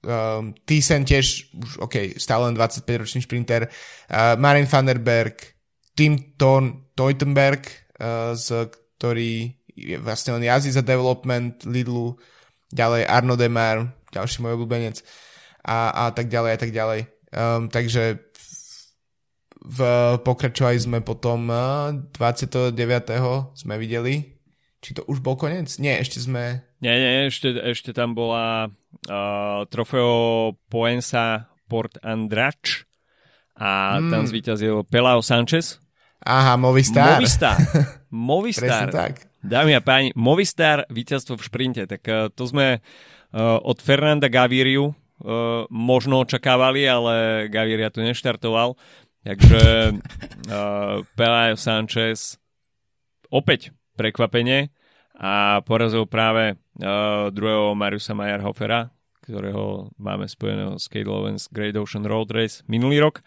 Um, 0.06 0.54
Thyssen 0.70 1.02
tiež, 1.02 1.50
už 1.58 1.82
OK, 1.82 2.14
stále 2.22 2.46
len 2.48 2.54
25-ročný 2.54 3.26
šprinter. 3.26 3.66
Uh, 4.06 4.38
Marin 4.38 4.70
van 4.70 4.86
der 4.86 5.02
Berg, 5.02 5.42
Tim 5.98 6.38
Thorn 6.38 6.94
Teutenberg, 6.94 7.66
uh, 7.98 8.38
z, 8.38 8.70
ktorý 9.02 9.50
je, 9.74 9.98
vlastne 9.98 10.38
on 10.38 10.46
jazdí 10.46 10.70
za 10.70 10.86
development 10.86 11.66
Lidlu, 11.66 12.14
ďalej 12.70 13.10
Arno 13.10 13.34
Demar, 13.34 13.90
ďalší 14.14 14.46
môj 14.46 14.62
obľúbenec 14.62 15.02
a, 15.66 16.08
a 16.08 16.14
tak 16.14 16.30
ďalej 16.30 16.52
a 16.54 16.60
tak 16.62 16.72
ďalej. 16.72 17.02
Um, 17.34 17.68
takže 17.68 18.22
v, 19.66 19.80
pokračovali 20.22 20.78
sme 20.78 21.00
potom 21.02 21.50
29. 21.50 22.78
sme 23.58 23.74
videli. 23.82 24.38
Či 24.86 25.02
to 25.02 25.04
už 25.10 25.26
bol 25.26 25.34
koniec? 25.34 25.82
Nie, 25.82 25.98
ešte 25.98 26.22
sme... 26.22 26.62
Nie, 26.78 26.94
nie, 26.94 27.14
ešte, 27.34 27.58
ešte 27.58 27.90
tam 27.90 28.14
bola 28.14 28.70
uh, 29.08 29.68
trofeo 29.70 30.54
Poensa 30.70 31.50
Port 31.66 31.98
Andrač 32.02 32.86
a 33.56 33.98
hmm. 33.98 34.12
tam 34.12 34.24
zvíťazil 34.28 34.84
Pelao 34.88 35.24
Sanchez. 35.24 35.80
Aha, 36.26 36.58
Movistar. 36.58 37.22
Movistar. 37.22 37.58
Movistar. 38.12 38.88
tak. 38.92 39.30
Dámy 39.46 39.78
a 39.78 39.82
páni, 39.82 40.10
Movistar 40.18 40.90
víťazstvo 40.90 41.38
v 41.38 41.46
šprinte. 41.46 41.84
Tak 41.86 42.02
uh, 42.08 42.28
to 42.34 42.50
sme 42.50 42.80
uh, 42.80 43.58
od 43.62 43.78
Fernanda 43.78 44.28
Gaviriu 44.28 44.92
uh, 44.92 45.70
možno 45.70 46.26
očakávali, 46.26 46.84
ale 46.90 47.14
Gaviria 47.48 47.94
tu 47.94 48.02
neštartoval. 48.02 48.74
Takže 49.26 49.94
uh, 49.98 51.02
Pelayo 51.18 51.58
Sanchez 51.58 52.38
opäť 53.34 53.74
prekvapenie 53.98 54.70
a 55.16 55.64
porazil 55.64 56.06
práve 56.06 56.56
uh, 56.56 57.32
druhého 57.32 57.72
Mariusa 57.74 58.14
Majerhofera, 58.14 58.92
ktorého 59.24 59.90
máme 59.98 60.28
spojeného 60.30 60.78
s 60.78 60.86
Kate 60.92 61.08
Lovens 61.08 61.48
Great 61.50 61.76
Ocean 61.80 62.06
Road 62.06 62.30
Race 62.36 62.62
minulý 62.70 63.02
rok. 63.02 63.26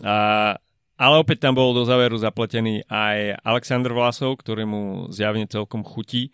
A, 0.00 0.54
ale 0.96 1.14
opäť 1.18 1.44
tam 1.44 1.58
bol 1.58 1.74
do 1.74 1.82
záveru 1.84 2.16
zapletený 2.16 2.86
aj 2.86 3.42
Alexander 3.42 3.92
Vlasov, 3.92 4.38
ktorému 4.40 5.10
zjavne 5.12 5.44
celkom 5.50 5.82
chutí. 5.82 6.30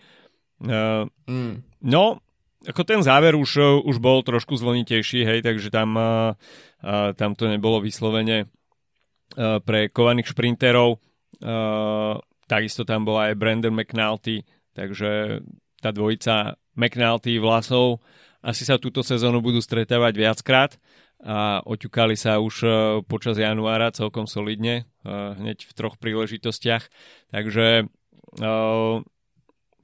Uh, 0.62 1.10
mm. 1.26 1.64
No, 1.82 2.22
ako 2.64 2.86
ten 2.86 3.00
záver 3.02 3.34
už, 3.34 3.82
už 3.84 3.96
bol 3.98 4.20
trošku 4.22 4.56
zvonitejší, 4.56 5.26
hej, 5.26 5.40
takže 5.42 5.72
tam, 5.72 5.96
uh, 5.96 6.32
uh, 6.84 7.10
tam 7.16 7.34
to 7.34 7.50
nebolo 7.50 7.82
vyslovene 7.82 8.48
Eh, 9.34 9.58
pre 9.66 9.90
kovaných 9.90 10.30
šprinterov. 10.30 11.02
Eh, 11.42 12.14
takisto 12.46 12.86
tam 12.86 13.02
bola 13.02 13.32
aj 13.32 13.40
Brandon 13.40 13.74
McNulty, 13.74 14.46
takže 14.74 15.40
tá 15.80 15.94
dvojica 15.94 16.58
McNulty 16.74 17.38
vlasov 17.38 18.02
asi 18.44 18.68
sa 18.68 18.76
túto 18.76 19.00
sezónu 19.00 19.40
budú 19.40 19.64
stretávať 19.64 20.12
viackrát 20.20 20.72
a 21.24 21.64
oťukali 21.64 22.12
sa 22.12 22.36
už 22.36 22.54
eh, 22.62 22.72
počas 23.08 23.40
januára 23.40 23.88
celkom 23.94 24.28
solidne, 24.28 24.84
hneď 25.04 25.64
v 25.64 25.72
troch 25.72 25.96
príležitostiach. 26.00 26.88
Takže 27.28 27.88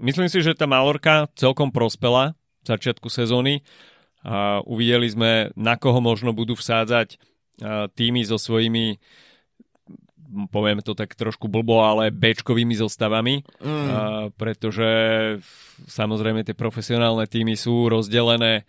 myslím 0.01 0.29
si, 0.33 0.39
že 0.41 0.57
tá 0.57 0.65
Malorka 0.65 1.29
celkom 1.37 1.69
prospela 1.69 2.33
v 2.65 2.67
začiatku 2.73 3.13
sezóny. 3.13 3.61
Uvideli 4.65 5.09
sme, 5.13 5.53
na 5.61 5.77
koho 5.77 6.01
možno 6.01 6.33
budú 6.33 6.57
vsádzať 6.57 7.21
týmy 7.93 8.25
so 8.25 8.41
svojimi 8.41 8.97
poviem 10.51 10.81
to 10.81 10.95
tak 10.95 11.15
trošku 11.19 11.51
blbo, 11.51 11.83
ale 11.83 12.15
bečkovými 12.15 12.79
zostavami, 12.79 13.43
mm. 13.43 13.67
uh, 13.67 13.87
pretože 14.35 14.89
samozrejme 15.91 16.47
tie 16.47 16.55
profesionálne 16.55 17.27
týmy 17.27 17.59
sú 17.59 17.91
rozdelené 17.91 18.65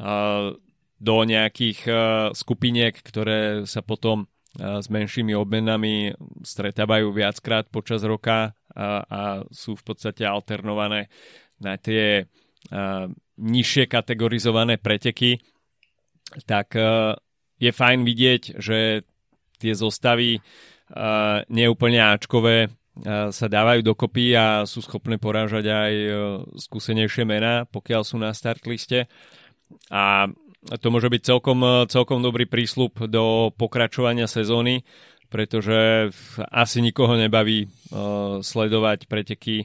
uh, 0.00 0.56
do 1.02 1.16
nejakých 1.26 1.78
uh, 1.88 1.96
skupiniek, 2.32 2.94
ktoré 2.94 3.68
sa 3.68 3.82
potom 3.84 4.24
uh, 4.24 4.80
s 4.80 4.86
menšími 4.88 5.34
obmenami 5.36 6.14
stretávajú 6.42 7.12
viackrát 7.12 7.68
počas 7.68 8.06
roka 8.06 8.54
a, 8.72 9.04
a 9.04 9.20
sú 9.52 9.76
v 9.76 9.82
podstate 9.84 10.24
alternované 10.24 11.12
na 11.60 11.76
tie 11.76 12.24
uh, 12.24 13.06
nižšie 13.36 13.90
kategorizované 13.90 14.78
preteky, 14.80 15.42
tak 16.48 16.72
uh, 16.78 17.18
je 17.60 17.70
fajn 17.70 18.00
vidieť, 18.02 18.42
že 18.58 19.06
tie 19.62 19.72
zostavy 19.78 20.42
neúplne 21.48 22.00
Ačkové 22.00 22.68
sa 23.32 23.46
dávajú 23.48 23.80
dokopy 23.80 24.36
a 24.36 24.68
sú 24.68 24.84
schopné 24.84 25.16
porážať 25.16 25.64
aj 25.64 25.92
e, 25.96 26.10
skúsenejšie 26.60 27.24
mená, 27.24 27.64
pokiaľ 27.64 28.02
sú 28.04 28.20
na 28.20 28.36
start 28.36 28.68
liste. 28.68 29.08
A 29.88 30.28
to 30.76 30.92
môže 30.92 31.08
byť 31.08 31.22
celkom, 31.24 31.64
e, 31.64 31.72
celkom 31.88 32.20
dobrý 32.20 32.44
prísľub 32.44 33.08
do 33.08 33.48
pokračovania 33.56 34.28
sezóny, 34.28 34.84
pretože 35.32 36.12
asi 36.52 36.84
nikoho 36.84 37.16
nebaví 37.16 37.64
uh, 37.64 38.44
sledovať 38.44 39.08
preteky 39.08 39.64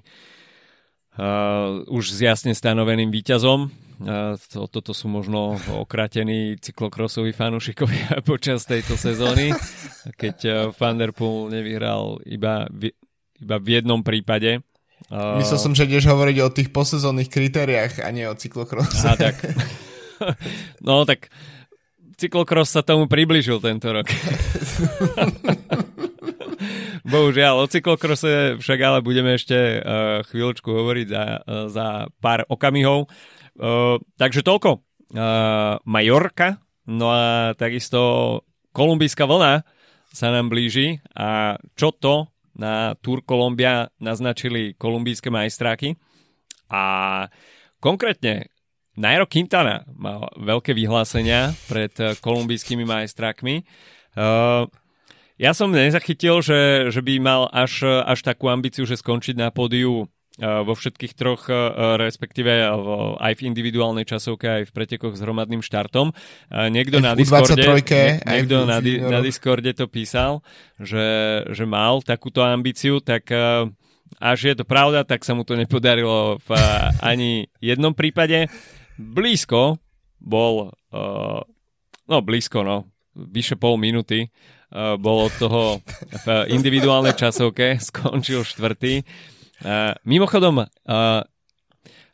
uh, 1.18 1.84
už 1.90 2.14
s 2.14 2.20
jasne 2.22 2.54
stanoveným 2.54 3.10
výťazom. 3.12 3.70
Uh, 3.98 4.38
to, 4.54 4.70
toto 4.70 4.94
sú 4.94 5.10
možno 5.10 5.58
okratení 5.74 6.62
cyklokrosoví 6.62 7.34
fanúšikovia 7.34 8.22
počas 8.30 8.70
tejto 8.70 8.94
sezóny, 8.94 9.54
keď 10.16 10.38
uh, 10.46 10.54
Van 10.78 11.02
Der 11.02 11.12
Poel 11.12 11.50
nevyhral 11.50 12.22
iba 12.30 12.70
v, 12.70 12.94
iba 13.42 13.58
v 13.58 13.68
jednom 13.82 14.06
prípade. 14.06 14.62
Uh, 15.10 15.42
Myslel 15.42 15.60
som, 15.62 15.74
že 15.74 15.90
ideš 15.90 16.10
hovoriť 16.10 16.38
o 16.46 16.54
tých 16.54 16.70
posezónnych 16.70 17.30
kritériách 17.30 18.06
a 18.06 18.10
nie 18.14 18.30
o 18.30 18.38
cyklokrose. 18.38 19.06
A 19.06 19.18
tak. 19.18 19.42
No 20.82 21.06
tak 21.06 21.30
cyklokros 22.18 22.74
sa 22.74 22.82
tomu 22.82 23.06
približil 23.06 23.62
tento 23.62 23.94
rok. 23.94 24.10
Bohužiaľ, 27.08 27.64
o 27.64 27.72
cyklokrose 27.72 28.60
však 28.60 28.80
ale 28.84 29.00
budeme 29.00 29.40
ešte 29.40 29.80
uh, 29.80 30.28
chvíľočku 30.28 30.68
hovoriť 30.68 31.08
za, 31.08 31.24
uh, 31.40 31.72
za 31.72 31.88
pár 32.20 32.44
okamihov. 32.52 33.08
Uh, 33.56 33.96
takže 34.20 34.44
toľko. 34.44 34.84
Uh, 35.16 35.80
Majorka, 35.88 36.60
no 36.92 37.08
a 37.08 37.56
takisto 37.56 38.44
kolumbijská 38.76 39.24
vlna 39.24 39.64
sa 40.12 40.28
nám 40.36 40.52
blíži 40.52 41.00
a 41.16 41.56
čo 41.80 41.96
to 41.96 42.28
na 42.60 43.00
Tour 43.00 43.24
Columbia 43.24 43.88
naznačili 44.04 44.76
kolumbijské 44.76 45.32
majstráky. 45.32 45.96
A 46.68 46.84
konkrétne 47.80 48.52
Nairo 49.00 49.32
Quintana 49.32 49.88
mal 49.96 50.28
veľké 50.36 50.76
vyhlásenia 50.76 51.56
pred 51.72 51.96
kolumbijskými 52.20 52.84
majstrákmi. 52.84 53.64
Uh, 54.18 54.68
ja 55.38 55.54
som 55.54 55.70
nezachytil, 55.70 56.42
že, 56.42 56.90
že 56.90 57.02
by 57.06 57.22
mal 57.22 57.46
až, 57.54 57.86
až 57.86 58.26
takú 58.26 58.50
ambíciu, 58.50 58.90
že 58.90 58.98
skončiť 58.98 59.38
na 59.38 59.54
pódiu 59.54 60.04
e, 60.04 60.06
vo 60.42 60.74
všetkých 60.74 61.14
troch, 61.14 61.46
e, 61.46 61.54
respektíve 62.02 62.66
aj 63.22 63.34
v 63.38 63.46
individuálnej 63.46 64.02
časovke, 64.02 64.50
aj 64.50 64.64
v 64.66 64.74
pretekoch 64.74 65.14
s 65.14 65.22
hromadným 65.22 65.62
štartom. 65.62 66.10
Niekto, 66.50 66.98
na 67.06 67.14
Discorde, 67.14 67.54
niekto 68.26 68.66
na, 68.66 68.82
na 68.82 69.20
Discorde 69.22 69.70
to 69.78 69.86
písal, 69.86 70.42
že, 70.82 71.46
že 71.54 71.64
mal 71.70 72.02
takúto 72.02 72.42
ambíciu, 72.42 72.98
tak 72.98 73.30
e, 73.30 73.70
až 74.18 74.40
je 74.42 74.56
to 74.58 74.66
pravda, 74.66 75.06
tak 75.06 75.22
sa 75.22 75.38
mu 75.38 75.46
to 75.46 75.54
nepodarilo 75.54 76.42
v 76.42 76.50
ani 76.98 77.46
jednom 77.62 77.94
prípade. 77.94 78.50
Blízko 78.98 79.78
bol, 80.18 80.74
no 82.10 82.18
blízko, 82.26 82.66
no, 82.66 82.90
vyše 83.14 83.54
pol 83.54 83.78
minúty 83.78 84.34
bol 84.74 85.32
od 85.32 85.34
toho 85.40 85.62
v 86.28 86.28
individuálnej 86.52 87.16
časovke, 87.16 87.80
skončil 87.90 88.44
štvrtý. 88.44 89.04
Uh, 89.64 89.96
mimochodom, 90.06 90.68
uh, 90.68 91.22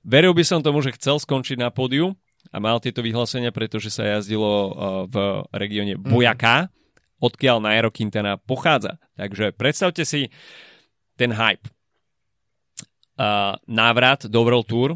veril 0.06 0.34
by 0.38 0.44
som 0.46 0.62
tomu, 0.62 0.80
že 0.86 0.96
chcel 0.96 1.18
skončiť 1.18 1.58
na 1.60 1.74
pódiu 1.74 2.14
a 2.54 2.62
mal 2.62 2.78
tieto 2.78 3.02
vyhlásenia, 3.02 3.50
pretože 3.50 3.90
sa 3.90 4.06
jazdilo 4.06 4.78
v 5.10 5.16
regióne 5.50 5.98
mhm. 5.98 6.12
Bojaka, 6.14 6.70
odkiaľ 7.24 7.64
Nairo 7.64 7.90
Quintana 7.90 8.38
pochádza. 8.38 9.02
Takže 9.18 9.56
predstavte 9.56 10.04
si 10.06 10.30
ten 11.18 11.34
hype. 11.34 11.66
návrat 13.66 14.28
do 14.28 14.44
World 14.44 14.68
Tour 14.68 14.90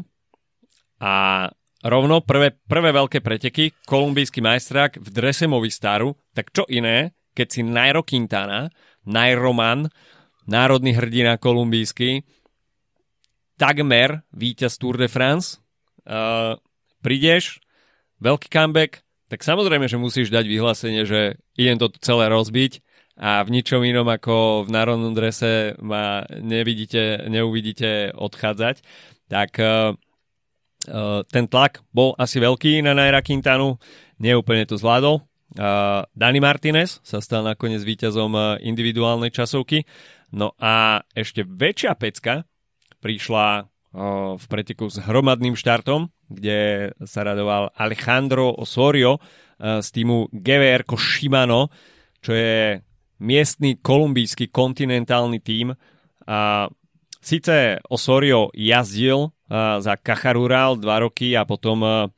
a 1.00 1.46
rovno 1.82 2.20
prvé, 2.20 2.58
prvé 2.66 2.90
veľké 2.90 3.22
preteky, 3.22 3.70
kolumbijský 3.86 4.42
majstrák 4.42 4.98
v 4.98 5.08
drese 5.08 5.46
Movistaru, 5.46 6.18
tak 6.34 6.50
čo 6.50 6.66
iné, 6.66 7.14
keď 7.38 7.46
si 7.46 7.62
Nairo 7.62 8.02
Quintana, 8.02 8.66
Nairoman, 9.06 9.86
národný 10.50 10.98
hrdina 10.98 11.38
kolumbijský, 11.38 12.26
takmer 13.54 14.26
víťaz 14.34 14.74
Tour 14.82 14.98
de 14.98 15.06
France, 15.06 15.62
uh, 16.02 16.58
prídeš, 16.98 17.62
veľký 18.18 18.50
comeback, 18.50 19.06
tak 19.30 19.46
samozrejme, 19.46 19.86
že 19.86 20.00
musíš 20.00 20.34
dať 20.34 20.50
vyhlásenie, 20.50 21.06
že 21.06 21.38
idem 21.54 21.78
to 21.78 21.92
celé 22.02 22.26
rozbiť 22.26 22.82
a 23.18 23.42
v 23.44 23.50
ničom 23.54 23.82
inom 23.82 24.06
ako 24.08 24.66
v 24.66 24.70
národnom 24.72 25.12
drese 25.14 25.74
ma 25.82 26.22
nevidíte, 26.30 27.28
neuvidíte 27.28 28.14
odchádzať. 28.14 28.82
Tak 29.28 29.50
uh, 29.58 29.94
ten 31.28 31.44
tlak 31.50 31.84
bol 31.92 32.16
asi 32.16 32.40
veľký 32.40 32.80
na 32.80 32.96
Naira 32.96 33.20
Quintanu, 33.20 33.76
neúplne 34.16 34.64
to 34.64 34.80
zvládol. 34.80 35.20
Dani 36.12 36.40
Martinez 36.44 37.00
sa 37.00 37.24
stal 37.24 37.40
nakoniec 37.40 37.80
víťazom 37.80 38.60
individuálnej 38.60 39.32
časovky. 39.32 39.88
No 40.36 40.52
a 40.60 41.00
ešte 41.16 41.40
väčšia 41.40 41.96
pecka 41.96 42.44
prišla 43.00 43.64
v 44.36 44.44
preteku 44.44 44.92
s 44.92 45.00
hromadným 45.00 45.56
štartom, 45.56 46.12
kde 46.28 46.92
sa 47.08 47.24
radoval 47.24 47.72
Alejandro 47.72 48.52
Osorio 48.52 49.16
z 49.56 49.88
týmu 49.88 50.28
GVR 50.28 50.84
Shimano, 50.92 51.72
čo 52.20 52.36
je 52.36 52.84
miestny 53.24 53.80
kolumbijský 53.80 54.52
kontinentálny 54.52 55.40
tím. 55.40 55.72
A 56.28 56.68
síce 57.24 57.80
Osorio 57.88 58.52
jazdil 58.52 59.32
za 59.80 59.96
Cajarural 59.96 60.76
dva 60.76 61.00
roky 61.00 61.32
a 61.32 61.48
potom 61.48 62.12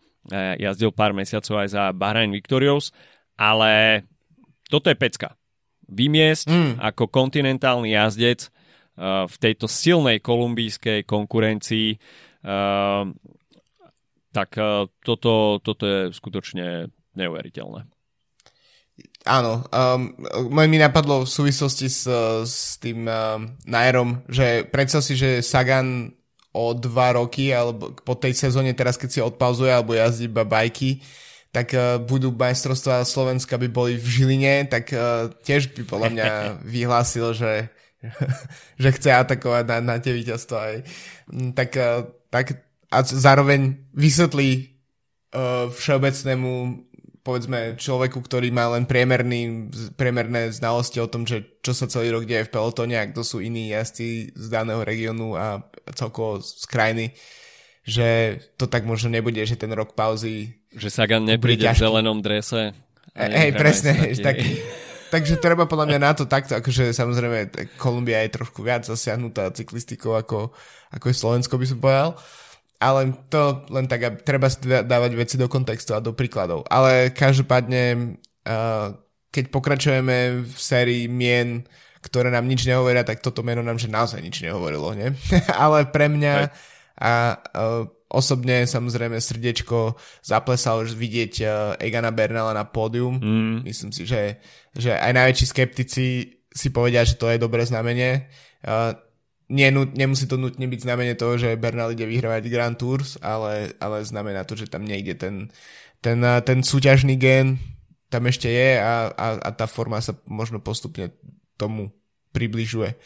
jazdil 0.58 0.90
pár 0.90 1.14
mesiacov 1.14 1.62
aj 1.62 1.68
za 1.70 1.82
Bahrain 1.94 2.34
Victorious, 2.34 2.90
ale 3.40 4.04
toto 4.68 4.92
je 4.92 4.96
pecka. 5.00 5.32
Vymiesť 5.88 6.46
mm. 6.52 6.72
ako 6.84 7.08
kontinentálny 7.08 7.96
jazdec 7.96 8.52
uh, 8.52 9.24
v 9.24 9.36
tejto 9.40 9.64
silnej 9.64 10.20
kolumbijskej 10.20 11.08
konkurencii 11.08 11.96
uh, 12.44 13.08
tak 14.30 14.50
uh, 14.60 14.86
toto, 15.02 15.58
toto 15.58 15.84
je 15.88 15.98
skutočne 16.14 16.86
neuveriteľné. 17.18 17.88
Áno, 19.28 19.64
um, 19.68 20.16
mi 20.48 20.78
napadlo 20.80 21.24
v 21.24 21.28
súvislosti 21.28 21.88
s, 21.88 22.08
s 22.44 22.80
tým 22.80 23.04
um, 23.04 23.52
Nairom, 23.68 24.24
že 24.28 24.64
predstav 24.68 25.04
si, 25.04 25.16
že 25.16 25.44
Sagan 25.44 26.14
o 26.50 26.72
dva 26.74 27.16
roky, 27.16 27.52
alebo 27.52 27.94
po 28.00 28.16
tej 28.16 28.32
sezóne 28.34 28.72
teraz, 28.72 28.96
keď 28.96 29.08
si 29.10 29.20
odpauzuje 29.20 29.70
alebo 29.70 29.94
jazdí 29.94 30.26
iba 30.26 30.42
bajky, 30.42 31.04
tak 31.50 31.74
uh, 31.74 31.98
budú 31.98 32.30
majstrovstvá 32.30 33.02
Slovenska 33.02 33.58
by 33.58 33.68
boli 33.70 33.98
v 33.98 34.06
Žiline, 34.06 34.70
tak 34.70 34.94
uh, 34.94 35.30
tiež 35.42 35.74
by 35.74 35.82
podľa 35.82 36.08
mňa 36.14 36.26
vyhlásil, 36.74 37.34
že, 37.34 37.70
že 38.82 38.88
chce 38.94 39.10
atakovať 39.10 39.64
na, 39.66 39.78
na 39.82 39.96
tie 39.98 40.14
víťazstva 40.14 40.58
aj. 40.58 40.76
Mm, 41.34 41.50
tak, 41.58 41.70
uh, 41.74 42.06
tak 42.30 42.62
a 42.90 43.02
zároveň 43.02 43.82
vysvetlí 43.94 44.50
uh, 45.34 45.70
všeobecnému 45.74 46.50
povedzme 47.20 47.76
človeku, 47.76 48.18
ktorý 48.24 48.48
má 48.48 48.72
len 48.72 48.88
priemerný, 48.88 49.68
priemerné 49.94 50.48
znalosti 50.50 50.98
o 51.04 51.10
tom, 51.10 51.28
že 51.28 51.60
čo 51.60 51.76
sa 51.76 51.84
celý 51.84 52.16
rok 52.16 52.24
deje 52.24 52.48
v 52.48 52.52
pelotone 52.52 52.96
a 52.96 53.04
kto 53.04 53.20
sú 53.20 53.36
iní 53.44 53.70
jazdci 53.70 54.32
z 54.32 54.46
daného 54.48 54.80
regiónu 54.80 55.36
a 55.36 55.60
celkovo 55.92 56.40
z 56.40 56.64
krajiny, 56.64 57.12
že 57.84 58.40
to 58.56 58.64
tak 58.64 58.88
možno 58.88 59.12
nebude, 59.12 59.40
že 59.44 59.60
ten 59.60 59.72
rok 59.72 59.92
pauzy... 59.92 60.59
Že 60.74 60.88
Sagan 60.90 61.26
nepríde 61.26 61.66
v 61.66 61.78
zelenom 61.78 62.22
drese. 62.22 62.74
Hej, 63.16 63.58
presne. 63.58 64.14
Tak, 64.22 64.36
takže 65.10 65.42
treba 65.42 65.66
podľa 65.66 65.86
mňa 65.90 65.98
na 65.98 66.12
to 66.14 66.30
takto, 66.30 66.54
akože 66.54 66.94
samozrejme 66.94 67.50
Kolumbia 67.74 68.22
je 68.22 68.36
trošku 68.38 68.62
viac 68.62 68.86
zasiahnutá 68.86 69.50
cyklistikou 69.50 70.14
ako, 70.14 70.54
ako 70.94 71.04
je 71.10 71.16
Slovensko, 71.16 71.58
by 71.58 71.66
som 71.66 71.78
povedal 71.82 72.10
ale 72.80 73.12
to 73.28 73.68
len 73.68 73.84
tak, 73.84 74.00
aby 74.00 74.16
treba 74.24 74.48
dávať 74.80 75.12
veci 75.12 75.36
do 75.36 75.52
kontextu 75.52 75.92
a 75.92 76.00
do 76.00 76.16
príkladov. 76.16 76.64
Ale 76.72 77.12
každopádne, 77.12 78.16
uh, 78.48 78.96
keď 79.28 79.44
pokračujeme 79.52 80.40
v 80.48 80.56
sérii 80.56 81.04
mien, 81.04 81.68
ktoré 82.00 82.32
nám 82.32 82.48
nič 82.48 82.64
nehovoria, 82.64 83.04
tak 83.04 83.20
toto 83.20 83.44
meno 83.44 83.60
nám 83.60 83.76
že 83.76 83.92
naozaj 83.92 84.24
nič 84.24 84.40
nehovorilo, 84.40 84.96
nie? 84.96 85.12
ale 85.62 85.84
pre 85.92 86.08
mňa 86.08 86.48
a 87.00 87.12
uh, 87.36 87.84
osobne 88.10 88.66
samozrejme 88.66 89.16
srdiečko 89.22 89.94
zaplesal 90.20 90.82
už 90.82 90.98
vidieť 90.98 91.32
uh, 91.40 91.50
Egana 91.78 92.10
Bernala 92.10 92.50
na 92.50 92.66
pódium. 92.66 93.22
Mm. 93.22 93.56
Myslím 93.62 93.94
si, 93.94 94.02
že, 94.02 94.42
že 94.74 94.98
aj 94.98 95.14
najväčší 95.14 95.46
skeptici 95.46 96.04
si 96.50 96.68
povedia, 96.74 97.06
že 97.06 97.14
to 97.14 97.30
je 97.30 97.38
dobré 97.38 97.62
znamenie. 97.62 98.26
Uh, 98.66 98.98
nie, 99.50 99.70
nemusí 99.70 100.26
to 100.26 100.38
nutne 100.38 100.66
byť 100.66 100.80
znamenie 100.82 101.14
toho, 101.14 101.38
že 101.38 101.58
Bernal 101.58 101.94
ide 101.94 102.06
vyhrávať 102.06 102.50
Grand 102.50 102.74
Tours, 102.78 103.18
ale, 103.22 103.74
ale 103.82 104.02
znamená 104.06 104.46
to, 104.46 104.54
že 104.54 104.70
tam 104.70 104.86
niekde 104.86 105.18
ten, 105.18 105.34
ten, 105.98 106.22
ten 106.46 106.58
súťažný 106.62 107.18
gen 107.18 107.58
tam 108.10 108.26
ešte 108.26 108.50
je 108.50 108.74
a, 108.74 109.06
a, 109.14 109.26
a 109.38 109.50
tá 109.54 109.70
forma 109.70 110.02
sa 110.02 110.18
možno 110.26 110.58
postupne 110.58 111.14
tomu 111.54 111.94
približuje. 112.34 112.98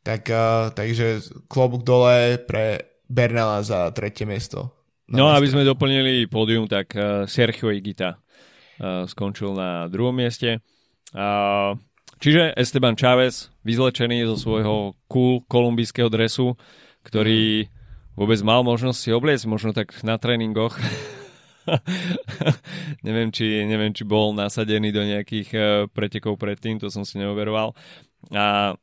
Tak, 0.00 0.22
uh, 0.32 0.72
takže 0.72 1.20
klobúk 1.44 1.84
dole 1.84 2.40
pre 2.40 2.89
Bernala 3.10 3.66
za 3.66 3.90
tretie 3.90 4.22
miesto. 4.22 4.70
No 5.10 5.26
a 5.26 5.42
aby 5.42 5.50
sme 5.50 5.66
doplnili 5.66 6.30
pódium, 6.30 6.70
tak 6.70 6.94
uh, 6.94 7.26
Sergio 7.26 7.74
Igita 7.74 8.14
uh, 8.14 9.10
skončil 9.10 9.50
na 9.58 9.90
druhom 9.90 10.14
mieste. 10.14 10.62
Uh, 11.10 11.74
Čiže 12.20 12.52
Esteban 12.52 13.00
Chávez, 13.00 13.48
vyzlečený 13.64 14.28
zo 14.28 14.36
svojho 14.36 14.92
cool 15.08 15.40
kolumbijského 15.48 16.12
dresu, 16.12 16.52
ktorý 17.00 17.72
vôbec 18.12 18.36
mal 18.44 18.60
možnosť 18.60 18.98
si 19.00 19.08
obliecť, 19.08 19.48
možno 19.48 19.72
tak 19.72 19.96
na 20.04 20.20
tréningoch. 20.20 20.76
neviem, 23.06 23.32
či, 23.32 23.64
neviem, 23.64 23.96
či 23.96 24.04
bol 24.04 24.36
nasadený 24.36 24.92
do 24.92 25.00
nejakých 25.00 25.48
uh, 25.56 25.64
pretekov 25.88 26.36
predtým, 26.36 26.76
to 26.76 26.92
som 26.92 27.08
si 27.08 27.16
neoveroval. 27.16 27.72
A 28.36 28.76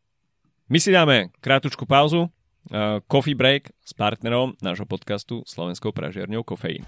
my 0.65 0.77
si 0.81 0.89
dáme 0.89 1.29
krátučku 1.37 1.85
pauzu, 1.85 2.33
coffee 3.07 3.37
break 3.37 3.71
s 3.83 3.95
partnerom 3.95 4.59
nášho 4.59 4.83
podcastu 4.83 5.41
Slovenskou 5.47 5.95
pražiarňou 5.95 6.43
Kofeín. 6.43 6.83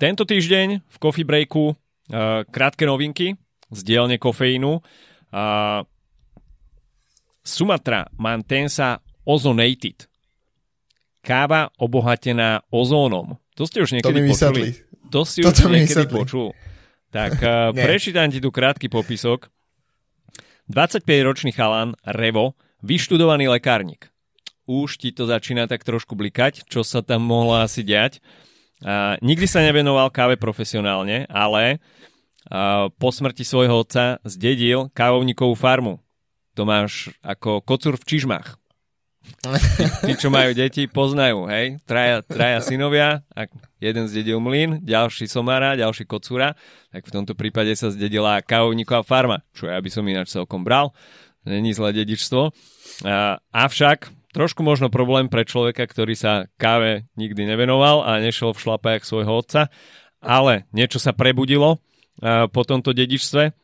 Tento 0.00 0.24
týždeň 0.24 0.80
v 0.80 0.96
Coffee 0.96 1.28
Breaku 1.28 1.76
uh, 1.76 1.76
krátke 2.48 2.88
novinky 2.88 3.36
z 3.68 3.80
dielne 3.84 4.16
kofeínu. 4.16 4.80
Uh, 5.28 5.84
Sumatra 7.44 8.08
Mantensa 8.16 9.04
Ozonated. 9.28 10.08
Káva 11.20 11.68
obohatená 11.76 12.64
ozónom. 12.72 13.36
To 13.60 13.68
ste 13.68 13.84
už 13.84 14.00
niekedy 14.00 14.24
to 14.24 14.32
počuli. 14.32 14.72
To 15.12 15.20
si 15.28 15.44
Toto 15.44 15.68
už 15.68 15.76
niekedy 15.76 16.08
vysvetli. 16.08 16.16
počul. 16.16 16.48
Tak 17.10 17.32
uh, 17.42 17.74
prečítam 17.74 18.30
ti 18.30 18.38
tu 18.38 18.54
krátky 18.54 18.86
popisok. 18.86 19.50
25-ročný 20.70 21.50
chalan 21.50 21.98
Revo, 22.06 22.54
vyštudovaný 22.86 23.50
lekárnik. 23.50 24.14
Už 24.70 25.02
ti 25.02 25.10
to 25.10 25.26
začína 25.26 25.66
tak 25.66 25.82
trošku 25.82 26.14
blikať, 26.14 26.62
čo 26.70 26.86
sa 26.86 27.02
tam 27.02 27.26
mohlo 27.26 27.58
asi 27.58 27.82
diať. 27.82 28.22
Uh, 28.80 29.18
nikdy 29.18 29.50
sa 29.50 29.66
nevenoval 29.66 30.14
káve 30.14 30.38
profesionálne, 30.38 31.26
ale 31.26 31.82
uh, 32.46 32.86
po 32.94 33.10
smrti 33.10 33.42
svojho 33.42 33.82
otca 33.82 34.22
zdedil 34.22 34.94
kávovníkovú 34.94 35.58
farmu. 35.58 35.98
To 36.54 36.62
máš 36.62 37.10
ako 37.18 37.66
kocúr 37.66 37.98
v 37.98 38.06
čižmách. 38.06 38.59
Tí, 40.06 40.12
čo 40.18 40.28
majú 40.28 40.50
deti, 40.52 40.86
poznajú, 40.90 41.46
hej? 41.48 41.78
Traja, 41.84 42.24
traja 42.24 42.58
synovia, 42.64 43.22
ak 43.32 43.50
jeden 43.78 44.06
zdedil 44.10 44.38
mlyn, 44.42 44.82
ďalší 44.84 45.30
somára, 45.30 45.78
ďalší 45.78 46.04
kocúra, 46.04 46.56
tak 46.90 47.06
v 47.06 47.14
tomto 47.14 47.32
prípade 47.38 47.72
sa 47.74 47.90
zdedila 47.92 48.42
kávovníková 48.44 49.06
farma, 49.06 49.42
čo 49.54 49.70
ja 49.70 49.78
by 49.78 49.90
som 49.90 50.04
ináč 50.06 50.34
celkom 50.34 50.66
bral. 50.66 50.92
Není 51.48 51.72
zlé 51.72 51.96
dedičstvo. 52.04 52.52
Uh, 52.52 53.40
avšak 53.50 54.12
trošku 54.36 54.60
možno 54.60 54.92
problém 54.92 55.26
pre 55.26 55.48
človeka, 55.48 55.88
ktorý 55.88 56.14
sa 56.14 56.46
káve 56.60 57.08
nikdy 57.16 57.48
nevenoval 57.48 58.04
a 58.06 58.20
nešiel 58.20 58.52
v 58.54 58.62
šlapajach 58.62 59.04
svojho 59.08 59.32
otca, 59.40 59.72
ale 60.20 60.68
niečo 60.70 61.00
sa 61.00 61.16
prebudilo 61.16 61.80
po 62.52 62.62
tomto 62.68 62.92
dedičstve. 62.92 63.56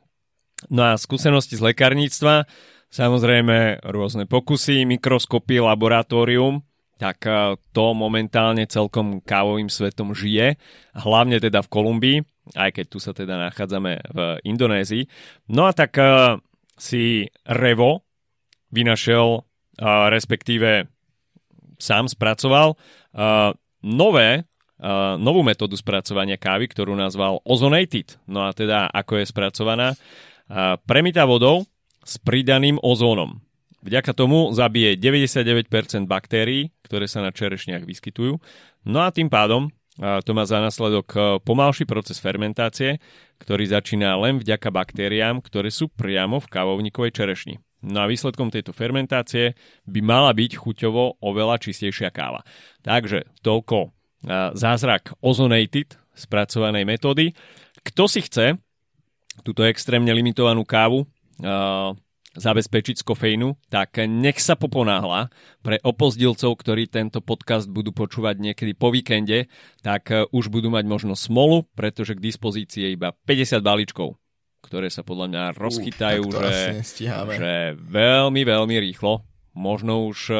No 0.72 0.82
a 0.88 0.96
skúsenosti 0.96 1.60
z 1.60 1.62
lekárníctva, 1.62 2.48
samozrejme 2.90 3.82
rôzne 3.86 4.24
pokusy, 4.26 4.86
mikroskopy, 4.86 5.62
laboratórium, 5.62 6.62
tak 6.96 7.28
uh, 7.28 7.60
to 7.76 7.92
momentálne 7.92 8.64
celkom 8.64 9.20
kávovým 9.20 9.68
svetom 9.68 10.16
žije, 10.16 10.56
hlavne 10.96 11.36
teda 11.36 11.60
v 11.60 11.68
Kolumbii. 11.68 12.18
aj 12.54 12.78
keď 12.78 12.84
tu 12.86 12.98
sa 13.02 13.10
teda 13.10 13.36
nachádzame 13.50 13.92
v 14.14 14.18
Indonézii. 14.46 15.04
No 15.50 15.66
a 15.66 15.74
tak 15.74 15.98
uh, 15.98 16.38
si 16.78 17.26
Revo 17.42 18.06
vynašiel, 18.70 19.26
uh, 19.40 20.06
respektíve 20.08 20.88
sám 21.76 22.08
spracoval 22.08 22.72
nové 23.84 24.48
novú 25.20 25.44
metódu 25.44 25.76
spracovania 25.76 26.40
kávy, 26.40 26.72
ktorú 26.72 26.96
nazval 26.96 27.40
ozonated. 27.44 28.16
No 28.24 28.48
a 28.48 28.56
teda 28.56 28.88
ako 28.92 29.20
je 29.20 29.28
spracovaná? 29.28 29.92
Premita 30.88 31.28
vodou 31.28 31.68
s 32.06 32.22
pridaným 32.22 32.78
ozónom. 32.78 33.42
Vďaka 33.82 34.14
tomu 34.14 34.54
zabije 34.54 34.94
99% 34.94 36.06
baktérií, 36.06 36.70
ktoré 36.86 37.10
sa 37.10 37.22
na 37.22 37.34
čerešniach 37.34 37.82
vyskytujú. 37.82 38.38
No 38.86 38.98
a 39.02 39.10
tým 39.10 39.26
pádom 39.26 39.74
to 39.96 40.36
má 40.36 40.44
za 40.44 40.60
následok 40.60 41.08
uh, 41.16 41.22
pomalší 41.40 41.88
proces 41.88 42.20
fermentácie, 42.20 43.00
ktorý 43.40 43.64
začína 43.64 44.12
len 44.20 44.36
vďaka 44.36 44.68
baktériám, 44.68 45.40
ktoré 45.40 45.72
sú 45.72 45.88
priamo 45.88 46.36
v 46.36 46.50
kávovníkovej 46.52 47.16
čerešni. 47.16 47.56
No 47.80 48.04
a 48.04 48.10
výsledkom 48.10 48.52
tejto 48.52 48.76
fermentácie 48.76 49.56
by 49.88 50.00
mala 50.04 50.36
byť 50.36 50.52
chuťovo 50.60 51.24
oveľa 51.24 51.56
čistejšia 51.64 52.12
káva. 52.12 52.44
Takže 52.84 53.24
toľko 53.40 53.96
zázrak 54.56 55.14
ozonated 55.22 55.94
spracovanej 56.16 56.82
metódy. 56.88 57.36
Kto 57.84 58.10
si 58.10 58.24
chce 58.24 58.58
túto 59.44 59.62
extrémne 59.62 60.10
limitovanú 60.10 60.64
kávu 60.64 61.06
zabezpečiť 62.36 63.00
z 63.00 63.04
kofeínu, 63.04 63.56
tak 63.72 63.96
nech 64.04 64.38
sa 64.38 64.54
poponáhla. 64.54 65.32
Pre 65.64 65.76
opozdilcov, 65.80 66.52
ktorí 66.60 66.86
tento 66.86 67.24
podcast 67.24 67.66
budú 67.66 67.90
počúvať 67.96 68.36
niekedy 68.38 68.76
po 68.76 68.92
víkende, 68.92 69.48
tak 69.80 70.12
e, 70.12 70.28
už 70.30 70.52
budú 70.52 70.68
mať 70.68 70.84
možno 70.84 71.16
smolu, 71.16 71.64
pretože 71.74 72.14
k 72.14 72.24
dispozícii 72.24 72.80
je 72.86 72.90
iba 72.94 73.16
50 73.24 73.64
balíčkov, 73.64 74.20
ktoré 74.62 74.92
sa 74.92 75.02
podľa 75.02 75.26
mňa 75.32 75.42
rozchytajú, 75.56 76.22
uh, 76.28 76.36
že, 76.36 76.54
že 77.40 77.54
veľmi, 77.80 78.42
veľmi 78.44 78.76
rýchlo. 78.84 79.24
Možno 79.56 80.04
už 80.06 80.18
e, 80.30 80.36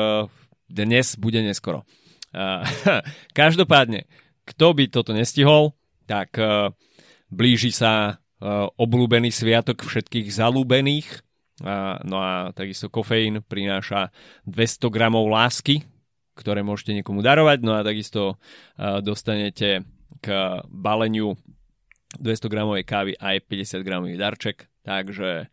dnes 0.69 1.17
bude 1.17 1.41
neskoro. 1.41 1.89
Každopádne, 3.33 4.05
kto 4.45 4.77
by 4.77 4.85
toto 4.93 5.17
nestihol, 5.17 5.73
tak 6.05 6.37
uh, 6.37 6.69
blíži 7.33 7.73
sa 7.73 8.21
obľúbený 8.77 9.33
sviatok 9.33 9.85
všetkých 9.85 10.29
zalúbených. 10.29 11.25
Uh, 11.57 11.97
no 12.05 12.21
a 12.21 12.53
takisto 12.53 12.93
kofeín 12.93 13.41
prináša 13.41 14.13
200 14.45 14.93
gramov 14.93 15.25
lásky, 15.33 15.89
ktoré 16.37 16.61
môžete 16.61 16.93
niekomu 16.93 17.25
darovať. 17.25 17.65
No 17.65 17.81
a 17.81 17.87
takisto 17.87 18.37
uh, 18.37 19.01
dostanete 19.01 19.89
k 20.21 20.27
baleniu 20.69 21.33
200 22.21 22.53
gramovej 22.53 22.85
kávy 22.85 23.13
aj 23.17 23.41
50 23.49 23.89
gramový 23.89 24.21
darček. 24.21 24.69
Takže 24.85 25.49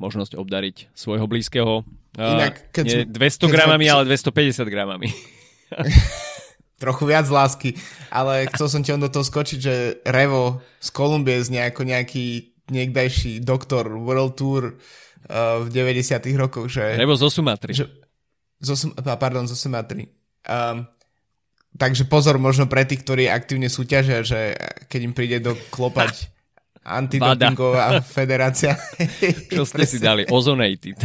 možnosť 0.00 0.40
obdariť 0.40 0.94
svojho 0.96 1.28
blízkeho 1.28 1.84
Inak, 2.18 2.74
keď 2.74 2.84
nie 2.86 3.00
200 3.06 3.46
keď 3.46 3.46
gramami, 3.46 3.86
sme... 3.86 3.92
ale 3.94 4.02
250 4.10 4.74
gramami. 4.74 5.08
Trochu 6.78 7.10
viac 7.10 7.26
lásky, 7.26 7.74
ale 8.06 8.46
chcel 8.54 8.70
som 8.70 8.80
ti 8.86 8.94
on 8.94 9.02
do 9.02 9.10
toho 9.10 9.26
skočiť, 9.26 9.58
že 9.58 9.74
Revo 10.06 10.62
z 10.78 10.88
Kolumbie 10.94 11.42
z 11.42 11.50
nejako 11.50 11.82
nejaký 11.82 12.54
niekdajší 12.70 13.42
doktor 13.42 13.90
World 13.90 14.38
Tour 14.38 14.78
uh, 14.78 15.58
v 15.64 15.68
90 15.74 16.22
rokoch, 16.38 16.70
že... 16.70 16.94
Revo 16.94 17.18
zo 17.18 17.26
Sumatry. 17.32 17.74
Že, 17.74 17.90
zo, 18.62 18.74
pardon, 19.18 19.48
zo 19.50 19.58
Sumatry. 19.58 20.06
Um, 20.46 20.86
takže 21.74 22.06
pozor 22.06 22.38
možno 22.38 22.70
pre 22.70 22.86
tých, 22.86 23.02
ktorí 23.02 23.26
aktívne 23.26 23.66
súťažia, 23.66 24.22
že 24.22 24.54
keď 24.86 25.00
im 25.02 25.14
príde 25.16 25.38
do 25.42 25.58
klopať 25.74 26.30
antidopingová 26.88 28.00
federácia. 28.16 28.76
Čo 29.52 29.68
ste 29.68 29.84
si 29.84 29.98
dali? 30.00 30.24
Ozonated. 30.32 30.96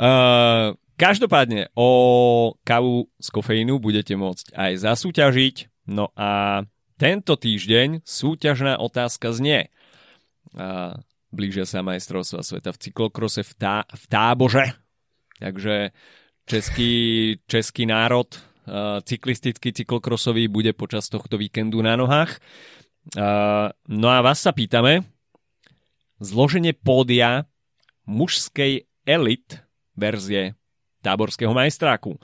uh, 0.00 0.72
každopádne 1.00 1.72
o 1.72 1.88
kávu 2.60 3.08
z 3.16 3.28
kofeínu 3.32 3.80
budete 3.80 4.12
môcť 4.20 4.52
aj 4.52 4.72
zasúťažiť. 4.84 5.88
No 5.88 6.12
a 6.12 6.62
tento 7.00 7.40
týždeň 7.40 8.04
súťažná 8.04 8.76
otázka 8.76 9.32
znie. 9.32 9.72
Uh, 10.52 11.00
blížia 11.32 11.64
sa 11.64 11.80
majstrovstva 11.80 12.44
sveta 12.44 12.76
v 12.76 12.80
cyklokrose 12.84 13.40
v, 13.40 13.52
tá, 13.56 13.76
v 13.88 14.04
tábože. 14.04 14.76
Takže 15.40 15.96
český, 16.44 16.92
český 17.48 17.88
národ 17.88 18.28
cyklistický, 19.02 19.72
cyklokrosový 19.72 20.46
bude 20.46 20.70
počas 20.76 21.10
tohto 21.10 21.34
víkendu 21.34 21.82
na 21.82 21.98
nohách. 21.98 22.38
No 23.88 24.06
a 24.06 24.18
vás 24.22 24.38
sa 24.38 24.54
pýtame, 24.54 25.02
zloženie 26.22 26.76
pódia 26.76 27.50
mužskej 28.06 28.86
elit 29.08 29.64
verzie 29.98 30.59
táborského 31.00 31.52
majstráku. 31.52 32.16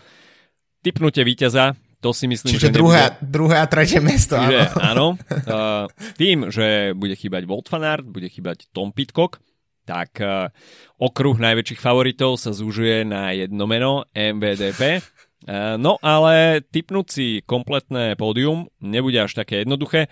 Typnutie 0.84 1.26
víťaza, 1.26 1.74
to 2.06 2.12
si 2.12 2.30
myslím, 2.30 2.54
Čiže 2.54 2.70
že 2.70 2.76
druhé, 2.76 3.02
nebude... 3.10 3.26
druhé 3.26 3.56
a 3.58 3.66
tretie 3.66 3.98
miesto. 3.98 4.36
Čiže, 4.38 4.78
áno. 4.78 5.16
Uh, 5.48 5.90
tým, 6.20 6.52
že 6.52 6.92
bude 6.94 7.16
chýbať 7.16 7.42
Volt 7.48 7.66
Fanart, 7.66 8.06
bude 8.06 8.28
chýbať 8.30 8.68
Tom 8.70 8.92
Pitcock, 8.94 9.42
tak 9.88 10.20
uh, 10.22 10.52
okruh 11.00 11.34
najväčších 11.34 11.80
favoritov 11.80 12.36
sa 12.36 12.54
zúžuje 12.54 13.02
na 13.02 13.32
jedno 13.32 13.64
meno 13.66 14.06
MVDP. 14.12 15.00
Uh, 15.46 15.74
no 15.80 15.96
ale 16.04 16.60
typnúť 16.68 17.06
si 17.10 17.26
kompletné 17.42 18.14
pódium 18.14 18.68
nebude 18.82 19.16
až 19.16 19.32
také 19.32 19.66
jednoduché. 19.66 20.06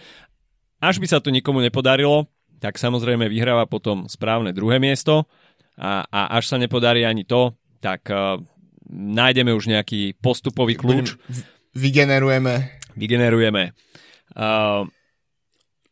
Až 0.83 0.98
by 0.98 1.07
sa 1.07 1.18
to 1.20 1.31
nikomu 1.31 1.62
nepodarilo, 1.62 2.27
tak 2.59 2.81
samozrejme 2.81 3.29
vyhráva 3.29 3.68
potom 3.68 4.09
správne 4.09 4.50
druhé 4.57 4.81
miesto 4.81 5.31
a, 5.77 6.07
a 6.09 6.38
až 6.38 6.55
sa 6.55 6.57
nepodarí 6.57 7.03
ani 7.05 7.27
to, 7.27 7.53
tak 7.83 8.09
uh, 8.09 8.40
nájdeme 8.94 9.50
už 9.50 9.66
nejaký 9.66 10.14
postupový 10.22 10.78
kľúč. 10.78 11.18
Vygenerujeme. 11.74 12.78
Vygenerujeme. 12.94 13.74
Uh, 14.38 14.87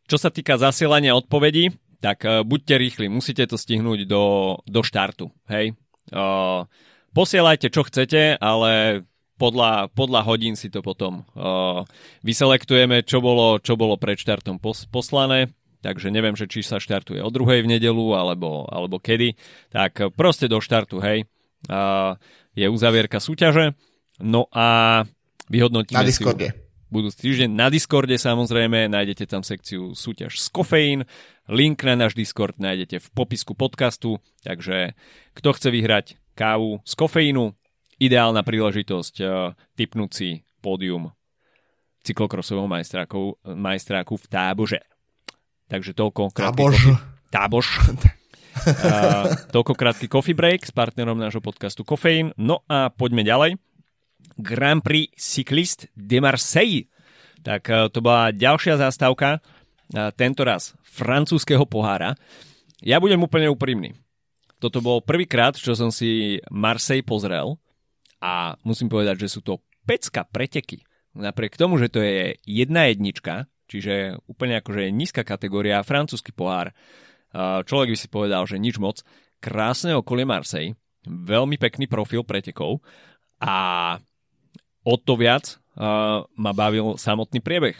čo 0.07 0.17
sa 0.17 0.31
týka 0.31 0.55
zasielania 0.55 1.19
odpovedí, 1.19 1.75
tak 1.99 2.23
uh, 2.23 2.47
buďte 2.47 2.75
rýchli, 2.79 3.07
musíte 3.11 3.43
to 3.51 3.59
stihnúť 3.59 4.07
do, 4.07 4.57
do 4.63 4.81
štartu. 4.87 5.35
Hej? 5.51 5.75
Uh, 6.15 6.71
posielajte, 7.11 7.75
čo 7.75 7.83
chcete, 7.83 8.39
ale 8.39 9.03
podľa, 9.43 9.91
podľa 9.91 10.23
hodín 10.23 10.55
si 10.55 10.71
to 10.71 10.87
potom 10.87 11.27
uh, 11.35 11.83
vyselektujeme, 12.23 13.03
čo 13.03 13.19
bolo, 13.19 13.59
čo 13.59 13.75
bolo 13.75 13.99
pred 13.99 14.15
štartom 14.15 14.63
pos, 14.63 14.87
poslané 14.87 15.51
takže 15.83 16.15
neviem, 16.15 16.39
že 16.39 16.47
či 16.47 16.63
sa 16.63 16.79
štartuje 16.79 17.19
o 17.19 17.29
druhej 17.29 17.67
v 17.67 17.75
nedelu 17.75 18.15
alebo, 18.15 18.71
alebo 18.71 19.03
kedy, 19.03 19.35
tak 19.75 20.15
proste 20.15 20.47
do 20.47 20.63
štartu, 20.63 21.03
hej, 21.03 21.27
uh, 21.67 22.15
je 22.53 22.67
uzavierka 22.69 23.19
súťaže, 23.21 23.73
no 24.21 24.49
a 24.53 25.03
vyhodnotíme 25.49 26.01
na 26.01 26.07
Discorde. 26.07 26.49
si 26.53 26.91
budúci 26.93 27.19
týždeň. 27.25 27.49
Na 27.49 27.73
Discorde 27.73 28.13
samozrejme 28.21 28.93
nájdete 28.93 29.25
tam 29.25 29.41
sekciu 29.41 29.97
súťaž 29.97 30.37
z 30.37 30.47
kofeín, 30.53 31.01
link 31.49 31.81
na 31.89 31.97
náš 31.97 32.13
Discord 32.13 32.61
nájdete 32.61 33.01
v 33.01 33.09
popisku 33.17 33.57
podcastu, 33.57 34.21
takže 34.45 34.93
kto 35.33 35.49
chce 35.57 35.69
vyhrať 35.73 36.07
kávu 36.37 36.85
z 36.85 36.93
kofeínu, 36.93 37.57
ideálna 37.97 38.45
príležitosť 38.45 39.15
uh, 39.25 39.57
typnúť 39.77 40.11
si 40.13 40.29
pódium 40.61 41.13
cyklokrosového 42.03 42.67
majstráku, 42.67 43.39
majstráku 43.47 44.19
v 44.19 44.27
tábože. 44.27 44.81
Takže 45.71 45.97
toľko 45.97 46.35
krátky 46.35 46.53
Tábož. 46.53 46.77
Tábož. 47.33 47.67
uh, 48.55 49.51
toľko 49.55 49.73
krátky 49.75 50.07
coffee 50.07 50.37
break 50.37 50.69
s 50.69 50.73
partnerom 50.73 51.17
nášho 51.17 51.41
podcastu 51.41 51.83
Kofeín. 51.83 52.37
No 52.37 52.65
a 52.69 52.93
poďme 52.93 53.25
ďalej. 53.25 53.61
Grand 54.39 54.81
Prix 54.81 55.13
Cycliste 55.17 55.89
de 55.97 56.19
Marseille. 56.23 56.89
Tak 57.43 57.63
uh, 57.69 57.89
to 57.89 57.99
bola 58.05 58.31
ďalšia 58.31 58.79
zástavka, 58.79 59.39
uh, 59.39 60.11
tento 60.15 60.47
raz 60.47 60.77
francúzského 60.85 61.65
pohára. 61.65 62.15
Ja 62.83 62.99
budem 62.99 63.23
úplne 63.23 63.49
úprimný. 63.49 63.97
Toto 64.63 64.79
bol 64.79 65.03
prvýkrát, 65.03 65.59
čo 65.59 65.75
som 65.75 65.91
si 65.91 66.39
Marseille 66.47 67.03
pozrel 67.03 67.59
a 68.23 68.55
musím 68.63 68.87
povedať, 68.87 69.27
že 69.27 69.39
sú 69.39 69.41
to 69.43 69.59
pecka 69.83 70.23
preteky. 70.23 70.87
Napriek 71.19 71.59
tomu, 71.59 71.77
že 71.83 71.91
to 71.91 71.99
je 71.99 72.39
jedna 72.47 72.87
jednička, 72.89 73.51
čiže 73.67 74.23
úplne 74.31 74.63
akože 74.63 74.95
nízka 74.95 75.27
kategória, 75.27 75.83
francúzsky 75.83 76.31
pohár. 76.31 76.71
Človek 77.33 77.89
by 77.93 77.99
si 77.99 78.09
povedal, 78.13 78.45
že 78.45 78.61
nič 78.61 78.77
moc. 78.77 79.01
Krásne 79.43 79.97
okolie 79.99 80.29
Marseille, 80.29 80.77
veľmi 81.09 81.59
pekný 81.59 81.91
profil 81.91 82.23
pretekov 82.23 82.79
a 83.43 83.99
o 84.87 84.95
to 85.01 85.19
viac 85.19 85.59
ma 86.37 86.53
bavil 86.55 87.01
samotný 87.01 87.43
priebeh. 87.43 87.75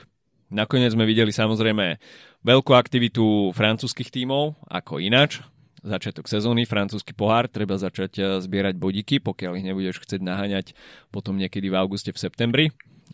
Nakoniec 0.53 0.93
sme 0.93 1.09
videli 1.09 1.33
samozrejme 1.33 1.97
veľkú 2.45 2.73
aktivitu 2.77 3.53
francúzskych 3.57 4.13
tímov, 4.13 4.57
ako 4.69 5.01
ináč. 5.01 5.41
Začiatok 5.83 6.31
sezóny, 6.31 6.63
francúzsky 6.63 7.11
pohár, 7.11 7.51
treba 7.51 7.75
začať 7.75 8.39
zbierať 8.39 8.79
bodíky, 8.79 9.19
pokiaľ 9.19 9.59
ich 9.59 9.67
nebudeš 9.67 9.99
chcieť 10.05 10.23
naháňať 10.23 10.67
potom 11.11 11.35
niekedy 11.35 11.73
v 11.73 11.79
auguste, 11.79 12.15
v 12.15 12.23
septembri. 12.23 12.67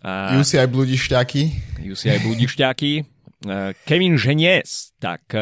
A 0.04 0.36
UCI 0.36 0.68
bludišťáky. 0.68 1.42
UCI 1.80 2.20
bludišťáky. 2.22 2.90
Kevin 3.88 4.14
Ženies, 4.20 4.92
tak 5.00 5.32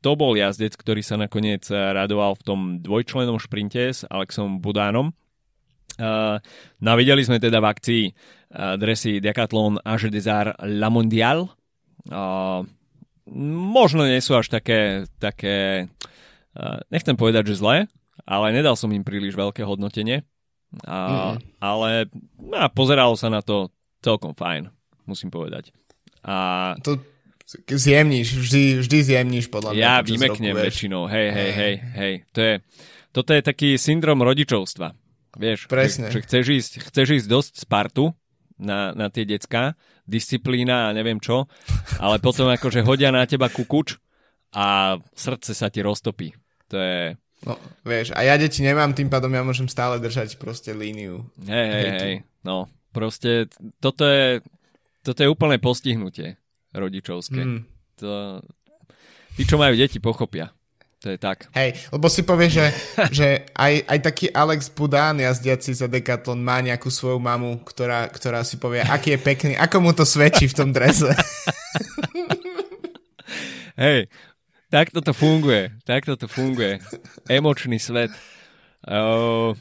to 0.00 0.16
bol 0.16 0.32
jazdec, 0.32 0.76
ktorý 0.76 1.04
sa 1.04 1.20
nakoniec 1.20 1.68
radoval 1.70 2.36
v 2.40 2.44
tom 2.44 2.60
dvojčlenom 2.80 3.36
šprinte 3.36 3.92
s 3.92 4.08
Alexom 4.08 4.60
Budánom. 4.60 5.12
No 6.80 6.88
a 6.88 6.96
videli 6.96 7.20
sme 7.20 7.36
teda 7.36 7.60
v 7.60 7.68
akcii 7.68 8.02
dresy 8.80 9.20
Decathlon 9.20 9.78
Age 9.84 10.08
Desar 10.08 10.56
La 10.64 10.88
Mondial. 10.88 11.52
Možno 13.30 14.02
nie 14.08 14.18
sú 14.24 14.40
až 14.40 14.48
také, 14.48 15.04
také 15.20 15.86
nechcem 16.88 17.14
povedať, 17.14 17.52
že 17.52 17.60
zlé, 17.60 17.76
ale 18.24 18.56
nedal 18.56 18.74
som 18.80 18.88
im 18.90 19.04
príliš 19.04 19.36
veľké 19.36 19.60
hodnotenie. 19.62 20.24
A, 20.86 21.34
mm. 21.36 21.60
Ale 21.60 22.08
a 22.56 22.66
pozeralo 22.72 23.18
sa 23.18 23.28
na 23.28 23.44
to 23.44 23.68
celkom 24.00 24.32
fajn, 24.32 24.70
musím 25.04 25.28
povedať. 25.28 25.74
A... 26.24 26.72
To 26.86 26.96
zjemníš, 27.58 28.28
vždy, 28.36 28.62
vždy 28.86 28.98
zjemníš 29.02 29.46
podľa 29.50 29.74
mňa. 29.74 29.80
Ja 29.82 29.94
vymeknem 30.02 30.54
väčšinou, 30.54 31.10
hej, 31.10 31.28
hej, 31.34 31.50
hej, 31.50 31.74
hej. 31.98 32.14
To 32.34 32.40
je, 32.40 32.54
toto 33.10 33.30
je 33.34 33.42
taký 33.42 33.68
syndrom 33.74 34.22
rodičovstva. 34.22 34.94
Vieš, 35.38 35.70
Presne. 35.70 36.10
Že, 36.10 36.14
že 36.14 36.18
chceš, 36.26 36.44
ísť, 36.50 36.72
chceš 36.90 37.08
ísť 37.22 37.26
dosť 37.30 37.52
Spartu 37.62 38.14
na, 38.58 38.94
na 38.94 39.10
tie 39.10 39.26
decka, 39.26 39.78
disciplína 40.06 40.90
a 40.90 40.94
neviem 40.94 41.22
čo, 41.22 41.46
ale 42.02 42.18
potom 42.18 42.50
akože 42.50 42.82
hodia 42.82 43.14
na 43.14 43.22
teba 43.26 43.46
kukuč 43.46 43.98
a 44.54 44.98
srdce 45.14 45.54
sa 45.54 45.70
ti 45.70 45.82
roztopí. 45.82 46.34
To 46.70 46.76
je... 46.78 47.14
No, 47.46 47.56
vieš, 47.86 48.12
a 48.12 48.20
ja 48.26 48.36
deti 48.36 48.60
nemám, 48.60 48.92
tým 48.92 49.08
pádom 49.08 49.32
ja 49.32 49.40
môžem 49.40 49.70
stále 49.70 49.96
držať 49.96 50.36
proste 50.36 50.76
líniu. 50.76 51.24
Hej, 51.46 51.68
hej, 51.72 51.88
hej, 51.96 52.14
no, 52.44 52.68
proste 52.92 53.48
toto 53.80 54.04
je, 54.04 54.44
toto 55.00 55.24
je 55.24 55.28
úplné 55.30 55.56
postihnutie 55.56 56.36
rodičovské. 56.74 57.42
Mm. 57.42 57.60
To, 58.00 58.40
tí, 59.36 59.42
čo 59.44 59.58
majú 59.58 59.74
deti, 59.76 59.98
pochopia. 59.98 60.50
To 61.00 61.08
je 61.08 61.16
tak. 61.16 61.48
Hej, 61.56 61.80
lebo 61.96 62.12
si 62.12 62.20
povie, 62.28 62.52
že, 62.52 62.66
že 63.18 63.48
aj, 63.56 63.88
aj 63.88 63.98
taký 64.04 64.26
Alex 64.28 64.68
Budán 64.68 65.16
jazdiaci 65.16 65.72
za 65.72 65.88
Decathlon 65.88 66.44
má 66.44 66.60
nejakú 66.60 66.92
svoju 66.92 67.16
mamu, 67.16 67.64
ktorá, 67.64 68.04
ktorá 68.12 68.44
si 68.44 68.60
povie, 68.60 68.84
aký 68.84 69.16
je 69.16 69.20
pekný, 69.24 69.52
ako 69.56 69.76
mu 69.80 69.96
to 69.96 70.04
svedčí 70.04 70.44
v 70.44 70.56
tom 70.56 70.76
drese. 70.76 71.08
Hej, 73.80 74.12
takto 74.68 75.00
to 75.00 75.16
funguje. 75.16 75.72
Takto 75.88 76.20
to 76.20 76.28
funguje. 76.28 76.84
Emočný 77.32 77.80
svet. 77.80 78.12
Uh, 78.84 79.56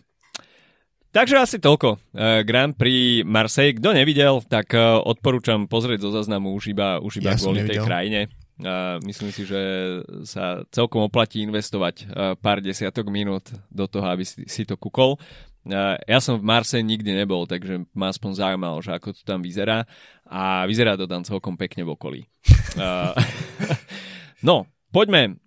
takže 1.11 1.35
asi 1.39 1.57
toľko. 1.57 1.99
Uh, 2.13 2.41
Grand 2.45 2.73
Prix 2.73 3.25
Marseille. 3.25 3.75
Kto 3.77 3.93
nevidel, 3.93 4.41
tak 4.45 4.73
uh, 4.73 5.01
odporúčam 5.01 5.65
pozrieť 5.65 6.07
zo 6.07 6.11
zaznamu 6.13 6.53
už 6.55 6.73
iba, 6.73 6.97
už 7.01 7.23
iba 7.23 7.33
ja 7.33 7.39
kvôli 7.39 7.65
tej 7.65 7.81
krajine. 7.83 8.29
Uh, 8.59 8.99
myslím 9.07 9.31
si, 9.31 9.47
že 9.47 9.61
sa 10.27 10.67
celkom 10.69 11.07
oplatí 11.07 11.39
investovať 11.39 12.11
pár 12.43 12.59
desiatok 12.59 13.07
minút 13.07 13.47
do 13.71 13.87
toho, 13.87 14.03
aby 14.11 14.27
si, 14.27 14.63
to 14.67 14.75
kukol. 14.75 15.15
Uh, 15.63 15.95
ja 16.07 16.19
som 16.19 16.39
v 16.39 16.43
Marse 16.43 16.79
nikdy 16.79 17.15
nebol, 17.15 17.47
takže 17.47 17.87
ma 17.95 18.11
aspoň 18.11 18.31
zaujímalo, 18.35 18.83
že 18.83 18.91
ako 18.95 19.15
to 19.15 19.21
tam 19.23 19.39
vyzerá 19.39 19.87
a 20.27 20.67
vyzerá 20.67 20.99
to 20.99 21.07
tam 21.07 21.23
celkom 21.23 21.55
pekne 21.55 21.87
v 21.87 21.93
okolí. 21.95 22.21
No, 24.39 24.71
Poďme 24.89 25.37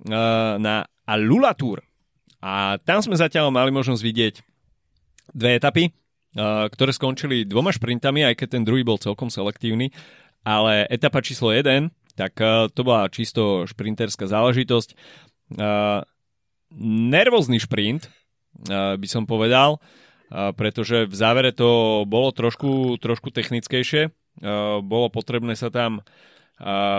na 0.62 0.86
Alula 1.02 1.54
Tour. 1.58 1.82
A 2.42 2.78
tam 2.82 3.02
sme 3.02 3.18
zatiaľ 3.18 3.50
mali 3.54 3.70
možnosť 3.74 4.02
vidieť 4.02 4.34
dve 5.30 5.58
etapy, 5.58 5.84
uh, 5.88 6.66
ktoré 6.66 6.90
skončili 6.90 7.46
dvoma 7.46 7.70
šprintami, 7.70 8.26
aj 8.26 8.34
keď 8.42 8.48
ten 8.58 8.62
druhý 8.66 8.82
bol 8.82 8.98
celkom 8.98 9.30
selektívny. 9.30 9.94
Ale 10.42 10.90
etapa 10.90 11.22
číslo 11.22 11.54
1, 11.54 11.94
tak 12.18 12.34
uh, 12.42 12.66
to 12.66 12.82
bola 12.82 13.06
čisto 13.06 13.62
šprinterská 13.70 14.26
záležitosť. 14.26 14.98
Uh, 15.54 16.02
nervózny 16.82 17.60
šprint, 17.60 18.08
by 18.68 19.08
som 19.08 19.24
povedal, 19.24 19.80
pretože 20.30 21.08
v 21.08 21.14
závere 21.16 21.52
to 21.52 22.02
bolo 22.04 22.32
trošku, 22.32 23.00
trošku 23.00 23.32
technickejšie. 23.32 24.12
Bolo 24.84 25.08
potrebné 25.12 25.56
sa 25.56 25.72
tam 25.72 26.04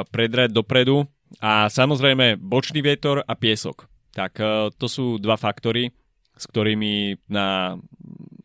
predrať 0.10 0.50
dopredu 0.54 1.10
a 1.42 1.70
samozrejme 1.70 2.42
bočný 2.42 2.82
vietor 2.82 3.22
a 3.26 3.34
piesok. 3.38 3.90
Tak 4.14 4.38
to 4.78 4.88
sú 4.90 5.18
dva 5.18 5.38
faktory, 5.38 5.94
s 6.38 6.46
ktorými 6.50 7.22
na 7.30 7.78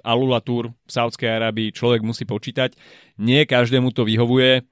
Alula 0.05 0.41
Tour 0.43 0.71
v 0.73 0.91
Saudskej 0.91 1.29
Arabii 1.29 1.75
človek 1.75 2.03
musí 2.03 2.25
počítať. 2.25 2.75
Nie 3.19 3.45
každému 3.45 3.91
to 3.95 4.07
vyhovuje. 4.07 4.61
E, 4.61 4.63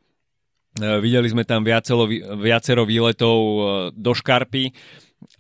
videli 1.00 1.28
sme 1.30 1.42
tam 1.42 1.66
viacero, 1.66 2.06
viacero 2.40 2.82
výletov 2.86 3.38
e, 3.38 3.60
do 3.94 4.12
Škarpy 4.14 4.70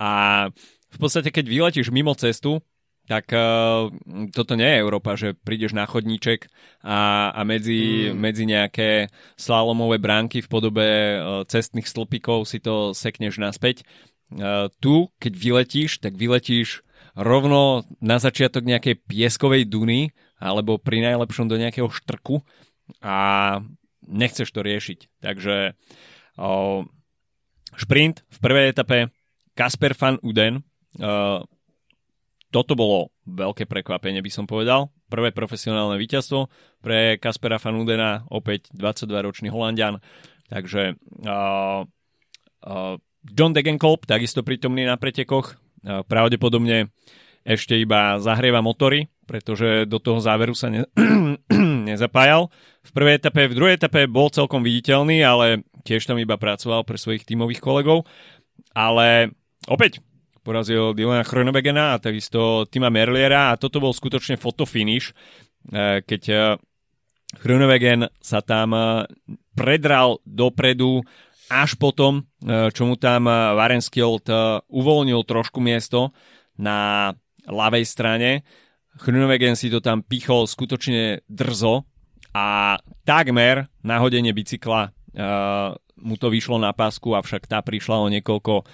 a 0.00 0.46
v 0.86 0.98
podstate 0.98 1.28
keď 1.30 1.44
vyletíš 1.46 1.92
mimo 1.92 2.16
cestu, 2.16 2.64
tak 3.06 3.30
uh, 3.30 3.86
toto 4.34 4.58
nie 4.58 4.66
je 4.66 4.82
Európa, 4.82 5.14
že 5.14 5.38
prídeš 5.38 5.78
na 5.78 5.86
chodníček 5.86 6.50
a, 6.82 7.30
a 7.30 7.40
medzi, 7.46 8.10
mm. 8.10 8.18
medzi 8.18 8.44
nejaké 8.50 8.90
slalomové 9.38 10.02
bránky 10.02 10.42
v 10.42 10.50
podobe 10.50 10.86
uh, 11.14 11.46
cestných 11.46 11.86
stĺpikov 11.86 12.50
si 12.50 12.58
to 12.58 12.90
sekneš 12.90 13.38
naspäť. 13.38 13.86
Uh, 14.34 14.66
tu, 14.82 15.06
keď 15.22 15.32
vyletíš, 15.38 16.02
tak 16.02 16.18
vyletíš 16.18 16.82
rovno 17.16 17.88
na 18.04 18.20
začiatok 18.20 18.62
nejakej 18.68 19.00
pieskovej 19.08 19.64
duny 19.64 20.12
alebo 20.36 20.76
pri 20.76 21.00
najlepšom 21.00 21.48
do 21.48 21.56
nejakého 21.56 21.88
štrku 21.88 22.44
a 23.00 23.58
nechceš 24.04 24.52
to 24.52 24.60
riešiť. 24.60 25.24
Takže 25.24 25.72
uh, 25.72 26.80
šprint 27.74 28.22
v 28.28 28.38
prvej 28.38 28.66
etape 28.70 28.98
Kasper 29.56 29.96
van 29.96 30.20
Uden 30.20 30.60
uh, 31.00 31.40
toto 32.54 32.72
bolo 32.78 33.10
veľké 33.26 33.66
prekvapenie, 33.66 34.22
by 34.22 34.30
som 34.30 34.46
povedal. 34.46 34.94
Prvé 35.10 35.34
profesionálne 35.34 35.98
víťazstvo 35.98 36.48
pre 36.80 37.18
Kaspera 37.18 37.58
Fanudena, 37.58 38.24
opäť 38.30 38.70
22-ročný 38.72 39.50
Holandian. 39.50 39.98
Takže 40.46 40.94
uh, 41.26 41.82
uh, 42.62 42.94
John 43.26 43.52
Degenkolb, 43.52 44.06
takisto 44.06 44.46
prítomný 44.46 44.86
na 44.86 44.94
pretekoch, 44.94 45.58
pravdepodobne 45.86 46.90
ešte 47.46 47.78
iba 47.78 48.18
zahrieva 48.18 48.58
motory, 48.58 49.06
pretože 49.22 49.86
do 49.86 50.02
toho 50.02 50.18
záveru 50.18 50.50
sa 50.52 50.66
ne- 50.66 50.90
nezapájal. 51.88 52.50
V 52.82 52.90
prvej 52.90 53.22
etape, 53.22 53.46
v 53.46 53.54
druhej 53.54 53.74
etape 53.78 54.10
bol 54.10 54.26
celkom 54.34 54.66
viditeľný, 54.66 55.22
ale 55.22 55.62
tiež 55.86 56.10
tam 56.10 56.18
iba 56.18 56.34
pracoval 56.34 56.82
pre 56.82 56.98
svojich 56.98 57.22
tímových 57.22 57.62
kolegov. 57.62 58.02
Ale 58.74 59.30
opäť 59.70 60.02
porazil 60.46 60.94
Dylana 60.94 61.26
Chronobegena 61.26 61.98
a 61.98 62.02
takisto 62.02 62.66
Tima 62.70 62.90
Merliera 62.90 63.50
a 63.50 63.58
toto 63.58 63.82
bol 63.82 63.90
skutočne 63.90 64.38
fotofinish, 64.38 65.10
e, 65.10 65.14
keď 66.06 66.22
e, 66.30 66.36
Chronobegen 67.42 68.06
sa 68.22 68.38
tam 68.46 68.70
e, 68.70 69.10
predral 69.58 70.22
dopredu 70.22 71.02
až 71.46 71.78
potom, 71.78 72.26
čo 72.44 72.82
mu 72.86 72.94
tam 72.98 73.30
Varenskild 73.30 74.26
uvoľnil 74.66 75.20
trošku 75.22 75.62
miesto 75.62 76.10
na 76.58 77.12
ľavej 77.46 77.84
strane. 77.86 78.30
Chronobegen 78.96 79.54
si 79.54 79.68
to 79.68 79.84
tam 79.84 80.00
pichol 80.00 80.48
skutočne 80.48 81.22
drzo 81.28 81.84
a 82.32 82.76
takmer 83.04 83.68
na 83.84 84.00
hodenie 84.00 84.32
bicykla 84.32 84.90
mu 85.96 86.14
to 86.20 86.28
vyšlo 86.28 86.60
na 86.60 86.76
pásku, 86.76 87.08
avšak 87.08 87.48
tá 87.48 87.64
prišla 87.64 87.96
o 88.04 88.12
niekoľko 88.12 88.68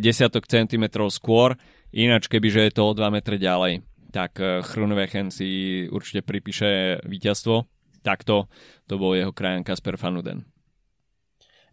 desiatok 0.00 0.48
centimetrov 0.48 1.12
skôr. 1.12 1.60
Ináč, 1.92 2.32
kebyže 2.32 2.64
je 2.64 2.72
to 2.72 2.88
o 2.88 2.96
2 2.96 3.04
metre 3.12 3.36
ďalej, 3.36 3.84
tak 4.08 4.40
Chrunwechen 4.40 5.28
si 5.28 5.84
určite 5.92 6.24
pripíše 6.24 7.04
víťazstvo. 7.04 7.68
Takto 8.00 8.48
to 8.88 8.96
bol 8.96 9.12
jeho 9.12 9.32
krajan 9.32 9.64
Kasper 9.64 9.96
Fanuden. 10.00 10.48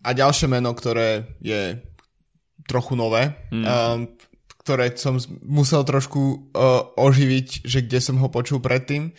A 0.01 0.17
ďalšie 0.17 0.49
meno, 0.49 0.73
ktoré 0.73 1.37
je 1.41 1.77
trochu 2.65 2.97
nové, 2.97 3.33
mm. 3.53 3.65
um, 3.65 4.09
ktoré 4.61 4.93
som 4.97 5.17
musel 5.45 5.81
trošku 5.85 6.53
uh, 6.53 6.93
oživiť, 6.97 7.65
že 7.65 7.85
kde 7.85 7.99
som 8.01 8.17
ho 8.21 8.29
počul 8.29 8.61
predtým, 8.61 9.13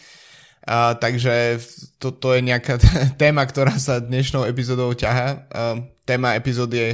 a, 0.63 0.95
takže 0.95 1.59
toto 1.99 2.31
to 2.31 2.39
je 2.39 2.41
nejaká 2.47 2.79
téma, 3.23 3.43
ktorá 3.43 3.75
sa 3.83 3.99
dnešnou 3.99 4.47
epizódou 4.47 4.95
ťaha. 4.95 5.29
A, 5.29 5.35
téma 6.07 6.39
epizódy 6.39 6.77
je, 6.79 6.91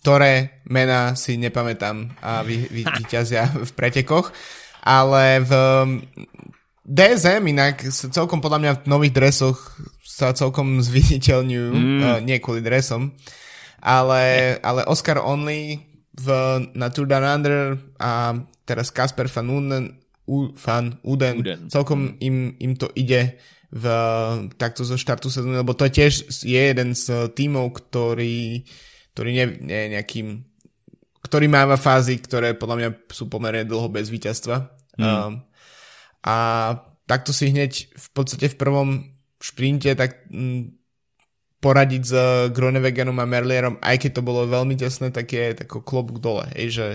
ktoré 0.00 0.62
mená 0.64 1.12
si 1.12 1.36
nepamätám 1.36 2.16
a 2.24 2.40
vy, 2.40 2.64
vy, 2.72 2.82
vyťazia 3.02 3.52
v 3.52 3.70
pretekoch. 3.76 4.32
Ale 4.86 5.42
v 5.42 5.52
DSM 6.86 7.42
inak 7.50 7.90
celkom 7.90 8.38
podľa 8.38 8.58
mňa 8.62 8.72
v 8.78 8.82
nových 8.86 9.12
dresoch 9.12 9.58
sa 10.16 10.32
celkom 10.32 10.80
zviditeľňujú, 10.80 11.70
mm. 11.76 12.00
uh, 12.00 12.18
nie 12.24 12.40
kvôli 12.40 12.64
dresom, 12.64 13.12
ale, 13.84 14.56
ale 14.64 14.88
Oscar 14.88 15.20
Only 15.20 15.84
v, 16.16 16.26
na 16.72 16.88
Tour 16.88 17.04
Down 17.04 17.28
Under 17.28 17.76
a 18.00 18.32
teraz 18.64 18.88
Kasper 18.88 19.28
Van 19.28 19.52
Unen 19.52 19.84
U, 20.24 20.56
fan 20.56 20.96
Uden. 21.04 21.44
Uden. 21.44 21.68
Celkom 21.68 22.16
im, 22.24 22.56
im 22.56 22.72
to 22.80 22.88
ide 22.96 23.36
v, 23.68 23.84
takto 24.56 24.88
zo 24.88 24.96
štartu 24.96 25.28
sezóny, 25.28 25.60
lebo 25.60 25.76
to 25.76 25.84
tiež 25.84 26.32
je 26.32 26.60
jeden 26.72 26.96
z 26.96 27.30
tímov, 27.36 27.76
ktorý, 27.76 28.64
ktorý 29.12 29.28
nie 29.36 29.46
je 29.68 29.86
nejakým 29.92 30.28
ktorý 31.26 31.50
máva 31.50 31.74
fázy, 31.74 32.22
ktoré 32.22 32.54
podľa 32.54 32.76
mňa 32.78 32.90
sú 33.10 33.26
pomerne 33.26 33.66
dlho 33.66 33.90
bez 33.90 34.06
víťazstva. 34.14 34.70
Mm. 34.94 35.02
Um, 35.02 35.32
a 36.22 36.36
takto 37.10 37.34
si 37.34 37.50
hneď 37.50 37.90
v 37.90 38.08
podstate 38.14 38.46
v 38.46 38.54
prvom 38.54 39.15
šprinte 39.40 39.92
tak 39.96 40.28
m, 40.32 40.76
poradiť 41.60 42.02
s 42.04 42.14
Gronewegenom 42.52 43.16
a 43.16 43.26
Merlierom, 43.26 43.80
aj 43.80 43.96
keď 44.06 44.20
to 44.20 44.22
bolo 44.22 44.46
veľmi 44.46 44.76
tesné, 44.76 45.08
tak 45.10 45.32
je 45.32 45.56
tako 45.56 45.80
klobúk 45.82 46.20
dole, 46.20 46.44
hej, 46.54 46.68
že 46.70 46.86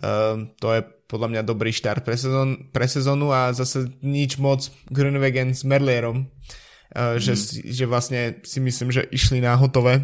um, 0.00 0.50
to 0.56 0.72
je 0.74 0.80
podľa 1.10 1.28
mňa 1.30 1.42
dobrý 1.42 1.70
štart 1.74 2.06
pre, 2.06 2.16
sezón, 2.16 2.70
pre 2.70 2.86
sezónu 2.86 3.34
a 3.34 3.50
zase 3.50 3.86
nič 4.00 4.38
moc 4.38 4.66
Grunewegen 4.88 5.52
s 5.52 5.66
Merlierom, 5.68 6.26
uh, 6.26 7.16
mm. 7.16 7.20
že, 7.20 7.34
že 7.70 7.84
vlastne 7.84 8.40
si 8.42 8.58
myslím, 8.58 8.88
že 8.94 9.06
išli 9.10 9.42
na 9.42 9.54
hotové 9.58 10.00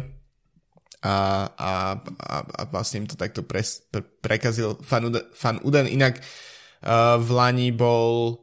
a, 1.01 1.47
a, 1.53 1.71
a, 2.03 2.35
a 2.43 2.61
vlastne 2.69 3.05
im 3.05 3.07
to 3.09 3.15
takto 3.15 3.45
pre, 3.45 3.61
pre, 3.63 4.01
prekazil 4.01 4.77
fan, 4.81 5.09
fan 5.33 5.57
Uden. 5.63 5.87
Inak 5.89 6.19
uh, 6.19 7.21
v 7.21 7.29
Lani 7.33 7.69
bol 7.71 8.41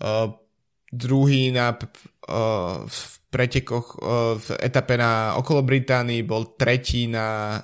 uh, 0.00 0.30
druhý 0.88 1.50
na 1.50 1.74
v 2.86 2.98
pretekoch 3.30 3.98
v 4.36 4.48
etape 4.58 4.98
na 4.98 5.38
okolo 5.38 5.62
Británii, 5.62 6.26
bol 6.26 6.58
tretí 6.58 7.06
na 7.06 7.58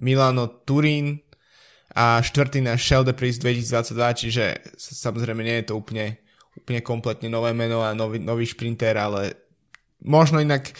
Milano 0.00 0.64
Turín, 0.64 1.28
a 1.98 2.22
štvrtý 2.22 2.62
na 2.62 2.78
Shell 2.78 3.02
Priest 3.10 3.42
2022, 3.42 4.20
čiže 4.22 4.44
samozrejme 4.78 5.42
nie 5.42 5.56
je 5.64 5.72
to 5.72 5.74
úplne, 5.74 6.20
úplne 6.54 6.84
kompletne 6.84 7.26
nové 7.26 7.50
meno 7.56 7.82
a 7.82 7.96
nový, 7.96 8.22
nový 8.22 8.46
šprinter, 8.46 8.94
ale 8.94 9.34
možno 10.04 10.38
inak 10.38 10.70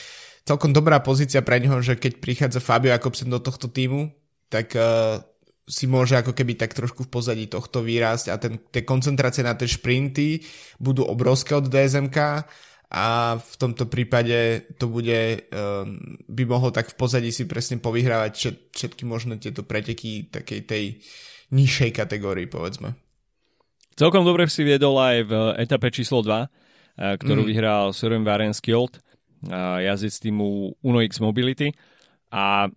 celkom 0.46 0.70
dobrá 0.70 1.02
pozícia 1.02 1.42
pre 1.42 1.58
neho, 1.58 1.80
že 1.82 1.98
keď 1.98 2.12
prichádza 2.22 2.60
Fabio 2.62 2.94
Jakobsen 2.94 3.32
do 3.32 3.42
tohto 3.42 3.66
týmu, 3.66 4.14
tak 4.46 4.78
si 5.68 5.84
môže 5.84 6.16
ako 6.16 6.32
keby 6.32 6.56
tak 6.56 6.72
trošku 6.72 7.04
v 7.04 7.12
pozadí 7.12 7.44
tohto 7.50 7.84
výrasť 7.84 8.26
a 8.32 8.36
ten, 8.40 8.56
tie 8.72 8.86
koncentrácie 8.86 9.44
na 9.44 9.52
tie 9.52 9.68
šprinty 9.68 10.40
budú 10.80 11.04
obrovské 11.04 11.52
od 11.52 11.68
DSMK 11.68 12.16
a 12.88 13.36
v 13.36 13.54
tomto 13.60 13.84
prípade 13.84 14.64
to 14.80 14.88
bude, 14.88 15.44
um, 15.52 16.16
by 16.24 16.44
mohol 16.48 16.72
tak 16.72 16.88
v 16.88 16.96
pozadí 16.96 17.28
si 17.28 17.44
presne 17.44 17.76
povyhrávať 17.76 18.32
všet, 18.32 18.56
všetky 18.72 19.04
možné 19.04 19.36
tieto 19.36 19.60
preteky 19.60 20.32
takej 20.32 20.60
tej 20.64 20.84
nižšej 21.52 21.90
kategórii, 21.92 22.48
povedzme. 22.48 22.96
Celkom 23.92 24.24
dobre 24.24 24.48
si 24.48 24.64
viedol 24.64 24.96
aj 24.96 25.16
v 25.26 25.32
etape 25.60 25.92
číslo 25.92 26.24
2, 26.24 26.32
eh, 26.32 26.48
ktorú 27.20 27.44
mm. 27.44 27.48
vyhral 27.52 27.84
Søren 27.92 28.24
Varenskjold, 28.24 28.96
eh, 28.96 29.02
jazdec 29.84 30.14
týmu 30.24 30.80
Uno 30.80 30.98
X 31.04 31.20
Mobility. 31.20 31.76
A 32.32 32.72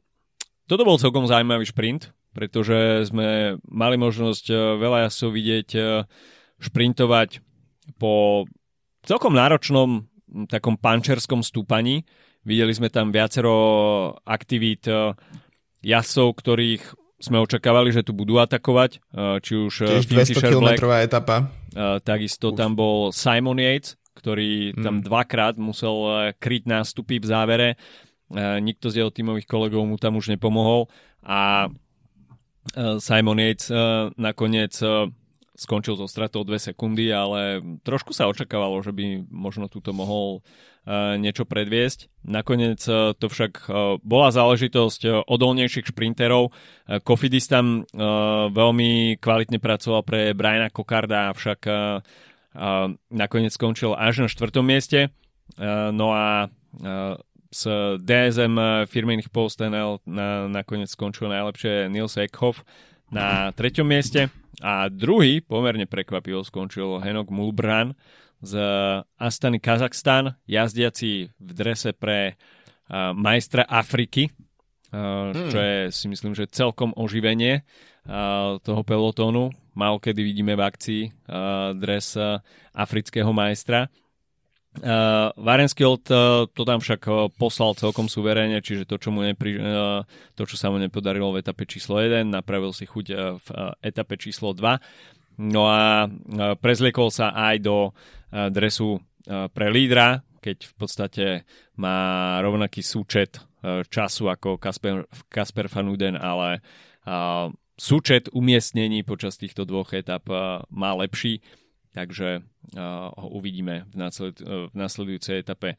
toto 0.68 0.84
bol 0.84 1.00
celkom 1.00 1.24
zaujímavý 1.24 1.72
šprint, 1.72 2.12
pretože 2.36 3.08
sme 3.08 3.56
mali 3.64 3.96
možnosť 3.96 4.46
eh, 4.52 4.60
veľa 4.76 5.08
jasov 5.08 5.32
vidieť 5.40 5.70
šprintovať 6.62 7.40
po 7.96 8.44
celkom 9.06 9.34
náročnom 9.34 10.12
takom 10.48 10.80
pančerskom 10.80 11.44
stúpaní. 11.44 12.08
Videli 12.42 12.74
sme 12.74 12.90
tam 12.90 13.14
viacero 13.14 13.54
aktivít 14.26 14.90
e, 14.90 15.14
jasov, 15.86 16.42
ktorých 16.42 16.82
sme 17.22 17.38
očakávali, 17.38 17.94
že 17.94 18.02
tu 18.02 18.18
budú 18.18 18.42
atakovať, 18.42 18.98
e, 18.98 19.00
či 19.46 19.54
už 19.62 19.74
e, 19.86 20.02
Tiež 20.02 20.10
200 20.10 20.50
km 20.50 20.90
etapa. 20.98 21.54
Takisto 22.02 22.52
Uf. 22.52 22.58
tam 22.58 22.74
bol 22.74 23.14
Simon 23.14 23.62
Yates, 23.62 23.96
ktorý 24.18 24.74
hmm. 24.74 24.84
tam 24.84 24.96
dvakrát 25.06 25.56
musel 25.62 26.34
kryť 26.42 26.64
nástupy 26.68 27.22
v 27.22 27.30
závere. 27.30 27.70
Nikto 28.36 28.92
z 28.92 29.04
jeho 29.04 29.12
tímových 29.12 29.48
kolegov 29.48 29.84
mu 29.84 30.00
tam 30.00 30.16
už 30.20 30.32
nepomohol 30.32 30.88
a 31.24 31.68
Simon 33.00 33.40
Yates 33.40 33.72
nakoniec 34.16 34.76
skončil 35.62 35.94
so 35.94 36.10
stratou 36.10 36.42
2 36.42 36.74
sekundy, 36.74 37.14
ale 37.14 37.62
trošku 37.86 38.18
sa 38.18 38.26
očakávalo, 38.26 38.82
že 38.82 38.90
by 38.90 39.30
možno 39.30 39.70
túto 39.70 39.94
mohol 39.94 40.42
uh, 40.42 41.14
niečo 41.22 41.46
predviesť. 41.46 42.10
Nakoniec 42.26 42.82
uh, 42.90 43.14
to 43.14 43.30
však 43.30 43.70
uh, 43.70 44.02
bola 44.02 44.34
záležitosť 44.34 45.30
odolnejších 45.30 45.94
šprinterov. 45.94 46.50
Kofidis 47.06 47.48
tam 47.48 47.88
veľmi 48.52 49.22
kvalitne 49.22 49.64
pracoval 49.64 50.02
pre 50.04 50.36
Briana 50.36 50.68
Kokarda, 50.68 51.32
avšak 51.32 51.64
nakoniec 53.08 53.56
skončil 53.56 53.96
až 53.96 54.26
na 54.26 54.28
štvrtom 54.28 54.66
mieste. 54.68 55.08
No 55.96 56.12
a 56.12 56.52
s 57.48 57.62
DSM 57.96 58.88
firmných 58.92 59.32
postenel 59.32 60.04
na, 60.04 60.52
nakoniec 60.52 60.92
skončil 60.92 61.32
najlepšie 61.32 61.88
Nils 61.88 62.20
Eckhoff 62.20 62.68
na 63.08 63.56
treťom 63.56 63.88
mieste. 63.88 64.32
A 64.62 64.88
druhý, 64.94 65.42
pomerne 65.42 65.90
prekvapivo, 65.90 66.46
skončil 66.46 67.02
Henok 67.02 67.34
Mulbran 67.34 67.98
z 68.42 68.58
Astany 69.18 69.58
Kazachstan, 69.58 70.38
jazdiaci 70.46 71.34
v 71.34 71.52
drese 71.54 71.94
pre 71.94 72.38
uh, 72.38 73.14
majstra 73.14 73.66
Afriky, 73.66 74.30
uh, 74.94 75.34
hmm. 75.34 75.50
čo 75.50 75.58
je 75.58 75.78
si 75.90 76.06
myslím, 76.10 76.34
že 76.38 76.50
celkom 76.50 76.94
oživenie 76.94 77.62
uh, 77.62 78.58
toho 78.62 78.82
pelotónu. 78.86 79.54
Mal 79.72 79.98
kedy 79.98 80.22
vidíme 80.22 80.54
v 80.58 80.62
akcii 80.62 81.02
uh, 81.10 81.74
dres 81.78 82.14
uh, 82.18 82.42
afrického 82.74 83.30
majstra. 83.34 83.90
Uh, 84.72 85.36
Varenskjold 85.36 86.08
uh, 86.16 86.48
to 86.48 86.64
tam 86.64 86.80
však 86.80 87.04
uh, 87.12 87.28
poslal 87.36 87.76
celkom 87.76 88.08
suverénne, 88.08 88.64
čiže 88.64 88.88
to 88.88 88.96
čo, 88.96 89.12
mu 89.12 89.20
nepri, 89.20 89.60
uh, 89.60 90.08
to, 90.32 90.48
čo 90.48 90.56
sa 90.56 90.72
mu 90.72 90.80
nepodarilo 90.80 91.36
v 91.36 91.44
etape 91.44 91.68
číslo 91.68 92.00
1, 92.00 92.24
napravil 92.32 92.72
si 92.72 92.88
chuť 92.88 93.06
uh, 93.12 93.36
v 93.36 93.48
uh, 93.52 93.76
etape 93.84 94.16
číslo 94.16 94.56
2. 94.56 95.44
No 95.44 95.68
a 95.68 96.08
uh, 96.08 96.56
prezliekol 96.56 97.12
sa 97.12 97.36
aj 97.36 97.68
do 97.68 97.92
uh, 97.92 98.48
dresu 98.48 98.96
uh, 98.96 99.52
pre 99.52 99.68
lídra, 99.68 100.24
keď 100.40 100.64
v 100.64 100.74
podstate 100.80 101.26
má 101.76 102.40
rovnaký 102.40 102.80
súčet 102.80 103.44
uh, 103.68 103.84
času 103.84 104.32
ako 104.32 104.56
Kasper, 104.56 105.04
Kasper 105.28 105.68
Van 105.68 105.92
Uden, 105.92 106.16
ale 106.16 106.64
uh, 107.04 107.52
súčet 107.76 108.32
umiestnení 108.32 109.04
počas 109.04 109.36
týchto 109.36 109.68
dvoch 109.68 109.92
etap 109.92 110.32
uh, 110.32 110.64
má 110.72 110.96
lepší 110.96 111.44
takže 111.92 112.44
ho 113.18 113.28
uvidíme 113.36 113.88
v, 113.92 113.96
násled, 113.96 114.40
v 114.44 114.74
následujúcej 114.76 115.44
etape. 115.44 115.76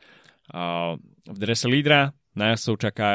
V 1.24 1.38
drese 1.38 1.66
lídra 1.70 2.12
na 2.32 2.52
jazdcov 2.52 2.76
čaká, 2.80 3.10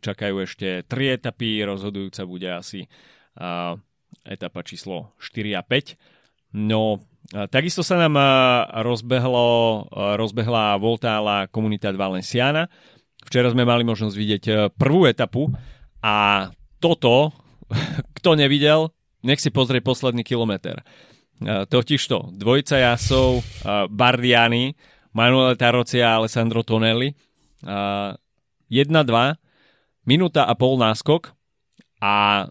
čakajú 0.00 0.40
ešte 0.44 0.84
3 0.88 1.20
etapy, 1.20 1.64
rozhodujúca 1.64 2.22
bude 2.24 2.48
asi 2.48 2.88
etapa 4.24 4.60
číslo 4.64 5.12
4 5.20 5.60
a 5.60 5.62
5. 5.64 6.56
No, 6.56 7.04
takisto 7.52 7.84
sa 7.84 8.00
nám 8.00 8.16
rozbehlo, 8.84 9.88
rozbehla 10.16 10.80
Voltála 10.80 11.48
Comunidad 11.52 11.92
Valenciana. 11.96 12.72
Včera 13.20 13.52
sme 13.52 13.68
mali 13.68 13.84
možnosť 13.84 14.16
vidieť 14.16 14.44
prvú 14.80 15.04
etapu 15.04 15.52
a 16.00 16.48
toto, 16.80 17.36
kto 18.16 18.30
nevidel, 18.32 18.96
nech 19.20 19.44
si 19.44 19.52
pozrie 19.52 19.84
posledný 19.84 20.24
kilometr. 20.24 20.80
Totižto 21.44 22.34
dvojica 22.34 22.82
jasov 22.82 23.46
Bardiani, 23.90 24.74
Manuel 25.14 25.54
Tarocci 25.54 26.02
a 26.02 26.18
Alessandro 26.18 26.66
Tonelli. 26.66 27.14
1-2, 27.62 29.38
minúta 30.06 30.46
a 30.46 30.54
pol 30.54 30.78
náskok 30.78 31.34
a 32.02 32.46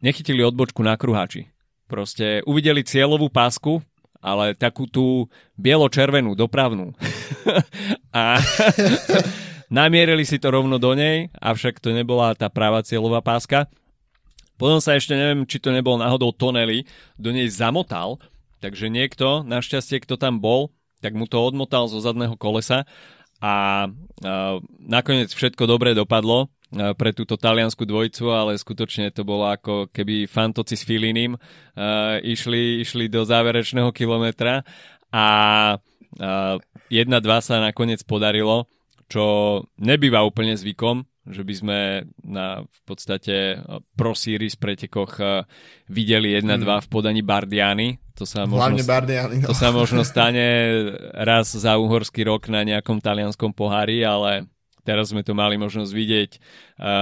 nechytili 0.00 0.44
odbočku 0.44 0.80
na 0.84 0.96
kruhači. 0.96 1.48
Proste 1.88 2.44
uvideli 2.46 2.86
cieľovú 2.86 3.32
pásku, 3.32 3.82
ale 4.20 4.52
takú 4.52 4.84
tú 4.84 5.26
bielo-červenú, 5.56 6.36
dopravnú. 6.36 6.92
a 8.14 8.38
namierili 9.80 10.22
si 10.28 10.36
to 10.36 10.52
rovno 10.52 10.76
do 10.76 10.92
nej, 10.92 11.32
avšak 11.40 11.80
to 11.80 11.90
nebola 11.90 12.36
tá 12.36 12.52
práva 12.52 12.84
cieľová 12.84 13.24
páska. 13.24 13.66
Potom 14.60 14.76
sa 14.76 14.92
ešte, 14.92 15.16
neviem, 15.16 15.48
či 15.48 15.56
to 15.56 15.72
nebol 15.72 15.96
náhodou 15.96 16.36
Tonelli, 16.36 16.84
do 17.16 17.32
nej 17.32 17.48
zamotal, 17.48 18.20
takže 18.60 18.92
niekto, 18.92 19.42
našťastie, 19.42 20.04
kto 20.04 20.20
tam 20.20 20.38
bol, 20.38 20.72
tak 21.00 21.16
mu 21.16 21.24
to 21.24 21.40
odmotal 21.40 21.88
zo 21.88 21.98
zadného 21.98 22.36
kolesa 22.36 22.84
a, 23.40 23.88
nakoniec 24.84 25.32
všetko 25.32 25.64
dobre 25.64 25.96
dopadlo 25.96 26.52
pre 26.70 27.10
túto 27.10 27.34
taliansku 27.34 27.82
dvojicu, 27.82 28.30
ale 28.30 28.54
skutočne 28.54 29.10
to 29.10 29.26
bolo 29.26 29.50
ako 29.50 29.90
keby 29.90 30.30
fantoci 30.30 30.78
s 30.78 30.86
Filinim 30.86 31.34
uh, 31.34 32.22
išli, 32.22 32.78
išli 32.86 33.10
do 33.10 33.26
záverečného 33.26 33.90
kilometra 33.90 34.62
a 35.10 35.26
uh, 35.74 36.56
1-2 36.94 37.10
sa 37.42 37.58
nakoniec 37.58 38.06
podarilo, 38.06 38.70
čo 39.10 39.66
nebýva 39.82 40.22
úplne 40.22 40.54
zvykom, 40.54 41.09
že 41.30 41.42
by 41.46 41.54
sme 41.54 41.78
na 42.22 42.62
v 42.66 42.80
podstate 42.84 43.62
Pro 43.96 44.12
Series 44.12 44.54
pretekoch 44.58 45.18
videli 45.88 46.34
1-2 46.36 46.46
hmm. 46.46 46.82
v 46.84 46.88
podaní 46.90 47.22
Bardiany. 47.24 47.98
To 48.18 48.28
sa 48.28 48.44
možno, 48.44 48.84
Bardiany, 48.84 49.40
no. 49.40 49.48
to 49.48 49.54
sa 49.56 49.72
možno 49.72 50.04
stane 50.04 50.44
raz 51.16 51.56
za 51.56 51.80
uhorský 51.80 52.28
rok 52.28 52.52
na 52.52 52.66
nejakom 52.66 53.00
talianskom 53.00 53.56
pohári, 53.56 54.04
ale 54.04 54.44
teraz 54.84 55.08
sme 55.08 55.24
to 55.24 55.32
mali 55.32 55.56
možnosť 55.56 55.92
vidieť 55.92 56.30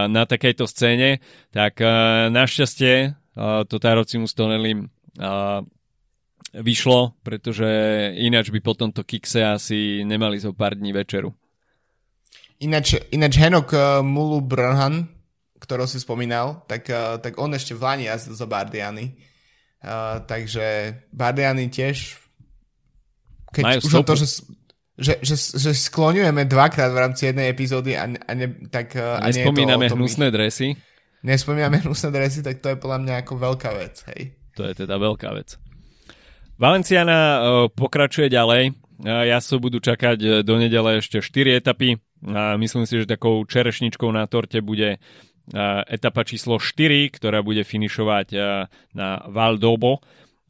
na 0.07 0.23
takejto 0.29 0.71
scéne. 0.71 1.19
Tak 1.51 1.83
našťastie 2.31 3.19
to 3.67 3.77
Tarocimu 3.83 4.31
Stonelim 4.31 4.95
vyšlo, 6.55 7.19
pretože 7.23 7.69
ináč 8.17 8.49
by 8.55 8.61
po 8.63 8.73
tomto 8.73 9.05
kikse 9.05 9.45
asi 9.45 10.03
nemali 10.07 10.41
zo 10.41 10.55
pár 10.57 10.79
dní 10.79 10.95
večeru. 10.95 11.35
Ináč, 12.59 12.99
ináč 13.15 13.39
Henok 13.39 13.71
uh, 13.71 14.03
Mulu 14.03 14.43
Brhan, 14.43 15.07
ktorého 15.63 15.87
si 15.87 16.03
spomínal, 16.03 16.67
tak, 16.67 16.91
uh, 16.91 17.23
tak 17.23 17.39
on 17.39 17.55
ešte 17.55 17.75
v 17.79 17.83
Lani 17.87 18.05
jazdil 18.11 18.35
za 18.35 18.47
Bardiany. 18.51 19.15
Uh, 19.79 20.19
takže 20.27 20.99
Bardiany 21.15 21.71
tiež 21.71 22.19
keď 23.49 23.65
Majú 23.65 23.79
už 23.81 23.93
to, 24.05 24.15
že, 24.15 24.27
že, 24.99 25.15
že, 25.25 25.37
že 25.57 25.71
skloňujeme 25.73 26.45
dvakrát 26.45 26.93
v 26.93 27.01
rámci 27.01 27.33
jednej 27.33 27.49
epizódy 27.49 27.97
a, 27.97 28.05
a, 28.05 28.33
ne, 28.37 28.69
tak, 28.69 28.93
a 28.99 29.25
nespomíname 29.25 29.89
nie 29.89 29.89
je 29.89 29.93
to 29.95 29.99
hnusné 29.99 30.27
dresy. 30.29 30.69
Nespomíname 31.25 31.81
hnusné 31.85 32.09
dresy, 32.13 32.41
tak 32.45 32.61
to 32.61 32.75
je 32.75 32.77
podľa 32.77 32.99
mňa 33.07 33.15
ako 33.25 33.33
veľká 33.41 33.71
vec. 33.73 34.05
Hej. 34.13 34.37
To 34.61 34.69
je 34.69 34.75
teda 34.85 35.01
veľká 35.01 35.33
vec. 35.33 35.57
Valenciana 36.59 37.39
pokračuje 37.71 38.27
ďalej. 38.29 38.75
Ja 39.07 39.39
sa 39.39 39.63
budú 39.63 39.79
čakať 39.79 40.43
do 40.43 40.55
nedele 40.59 40.99
ešte 40.99 41.23
4 41.23 41.63
etapy. 41.63 42.03
A 42.27 42.59
myslím 42.59 42.83
si, 42.89 42.99
že 42.99 43.07
takou 43.07 43.47
čerešničkou 43.47 44.11
na 44.11 44.27
torte 44.27 44.59
bude 44.59 44.99
etapa 45.89 46.27
číslo 46.27 46.59
4, 46.59 47.15
ktorá 47.15 47.41
bude 47.47 47.63
finišovať 47.63 48.27
na 48.93 49.09
Val 49.31 49.57
d'Obo. 49.57 50.03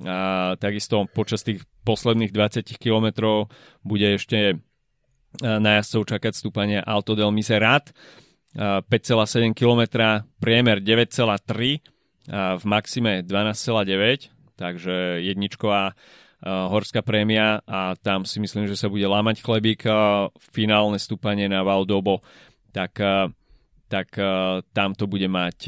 A 0.07 0.55
takisto 0.63 1.11
počas 1.11 1.43
tých 1.43 1.67
posledných 1.83 2.31
20 2.31 2.65
km 2.79 3.07
bude 3.83 4.15
ešte 4.15 4.63
na 5.43 5.83
jazdcov 5.83 6.17
čakať 6.17 6.33
stúpanie 6.33 6.79
Alto 6.81 7.13
del 7.13 7.35
Miserat. 7.35 7.93
5,7 8.57 9.53
km, 9.53 10.17
priemer 10.41 10.81
9,3 10.81 11.85
v 12.59 12.65
maxime 12.65 13.23
12,9, 13.23 14.57
takže 14.57 15.21
jedničková 15.21 15.93
horská 16.45 17.03
prémia 17.03 17.59
a 17.67 17.99
tam 17.99 18.23
si 18.23 18.39
myslím, 18.39 18.71
že 18.71 18.79
sa 18.79 18.87
bude 18.87 19.03
lámať 19.03 19.43
chlebík 19.43 19.83
finálne 20.39 20.99
stúpanie 21.03 21.51
na 21.51 21.67
Valdobo, 21.67 22.23
tak, 22.71 22.95
tak 23.91 24.09
tam 24.71 24.91
to 24.95 25.11
bude 25.11 25.27
mať 25.27 25.59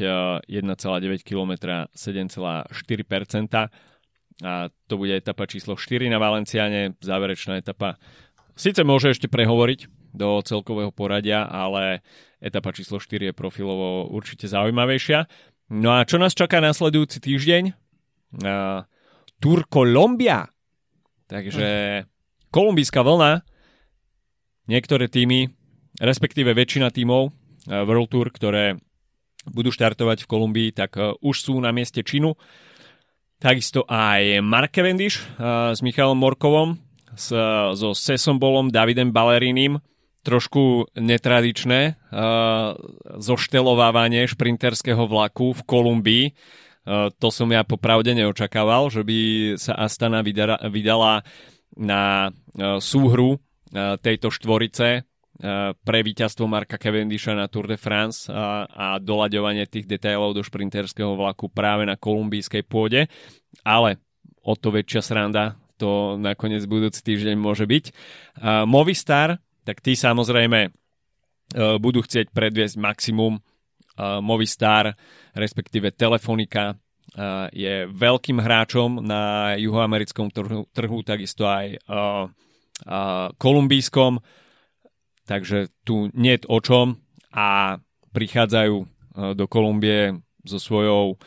1,9 0.47 1.27
km 1.27 1.51
7,4% 1.91 2.71
a 4.41 4.53
to 4.87 4.93
bude 4.97 5.13
etapa 5.13 5.45
číslo 5.45 5.77
4 5.77 6.09
na 6.09 6.17
Valenciane, 6.17 6.97
záverečná 7.03 7.61
etapa. 7.61 8.01
Sice 8.57 8.81
môže 8.81 9.13
ešte 9.13 9.29
prehovoriť 9.29 9.91
do 10.11 10.41
celkového 10.43 10.91
poradia, 10.91 11.47
ale 11.47 12.03
etapa 12.41 12.73
číslo 12.75 12.99
4 12.99 13.31
je 13.31 13.33
profilovo 13.37 14.09
určite 14.11 14.49
zaujímavejšia. 14.49 15.27
No 15.71 15.95
a 15.95 16.03
čo 16.03 16.19
nás 16.19 16.35
čaká 16.35 16.59
nasledujúci 16.59 17.23
týždeň? 17.23 17.63
Uh, 18.43 18.83
Tour 19.39 19.67
Colombia 19.67 20.47
Takže 21.31 21.67
kolumbijská 22.51 22.99
vlna, 22.99 23.39
niektoré 24.67 25.07
týmy, 25.07 25.47
respektíve 26.03 26.51
väčšina 26.51 26.91
týmov 26.91 27.31
eh, 27.31 27.87
World 27.87 28.11
Tour, 28.11 28.27
ktoré 28.27 28.75
budú 29.47 29.71
štartovať 29.71 30.27
v 30.27 30.29
Kolumbii, 30.29 30.69
tak 30.75 30.99
eh, 30.99 31.15
už 31.23 31.35
sú 31.39 31.55
na 31.63 31.71
mieste 31.71 32.03
činu. 32.03 32.35
Takisto 33.39 33.87
aj 33.89 34.37
Mark 34.45 34.69
Cavendish 34.69 35.17
uh, 35.17 35.73
s 35.73 35.81
Michalom 35.81 36.13
Morkovom, 36.13 36.77
s, 37.17 37.33
so 37.73 37.89
Sesombolom, 37.97 38.69
Davidem 38.69 39.09
Balerinim, 39.09 39.81
trošku 40.21 40.93
netradičné 40.93 41.97
zoštelovávanie 43.17 44.29
šprinterského 44.29 45.09
vlaku 45.09 45.57
v 45.57 45.61
Kolumbii. 45.65 46.25
Eh, 46.81 47.09
to 47.21 47.29
som 47.29 47.45
ja 47.53 47.61
popravde 47.61 48.09
neočakával, 48.17 48.89
že 48.89 49.05
by 49.05 49.19
sa 49.61 49.77
Astana 49.77 50.25
vydala, 50.25 51.21
na 51.77 52.27
eh, 52.27 52.81
súhru 52.81 53.37
eh, 53.37 53.97
tejto 54.01 54.33
štvorice 54.33 55.05
pre 55.81 56.05
víťazstvo 56.05 56.45
Marka 56.45 56.77
Cavendisha 56.77 57.33
na 57.33 57.49
Tour 57.49 57.65
de 57.65 57.73
France 57.73 58.29
a, 58.29 58.69
a 58.69 58.87
doľaďovanie 59.01 59.65
tých 59.65 59.89
detailov 59.89 60.37
do 60.37 60.45
šprinterského 60.45 61.17
vlaku 61.17 61.49
práve 61.49 61.81
na 61.81 61.97
kolumbijskej 61.97 62.61
pôde, 62.61 63.09
ale 63.65 63.97
o 64.45 64.53
to 64.53 64.69
väčšia 64.69 65.01
sranda 65.01 65.57
to 65.81 66.13
nakoniec 66.21 66.61
budúci 66.69 67.01
týždeň 67.01 67.41
môže 67.41 67.65
byť. 67.65 67.85
Movistar, 68.69 69.41
tak 69.65 69.81
tí 69.81 69.97
samozrejme 69.97 70.69
budú 71.81 72.05
chcieť 72.05 72.29
predviesť 72.29 72.77
maximum 72.77 73.41
Movistar, 74.21 74.93
respektíve 75.33 75.91
Telefonika 75.95 76.75
je 77.51 77.89
veľkým 77.91 78.39
hráčom 78.39 79.03
na 79.03 79.53
juhoamerickom 79.59 80.31
trhu, 80.31 80.63
trhu 80.71 80.97
takisto 81.03 81.43
aj 81.43 81.75
kolumbijskom, 83.35 84.23
takže 85.27 85.69
tu 85.83 86.07
nie 86.15 86.39
je 86.39 86.47
o 86.47 86.59
čom 86.63 86.95
a 87.35 87.77
prichádzajú 88.15 88.75
do 89.35 89.45
Kolumbie 89.51 90.23
so 90.47 90.55
svojou 90.55 91.19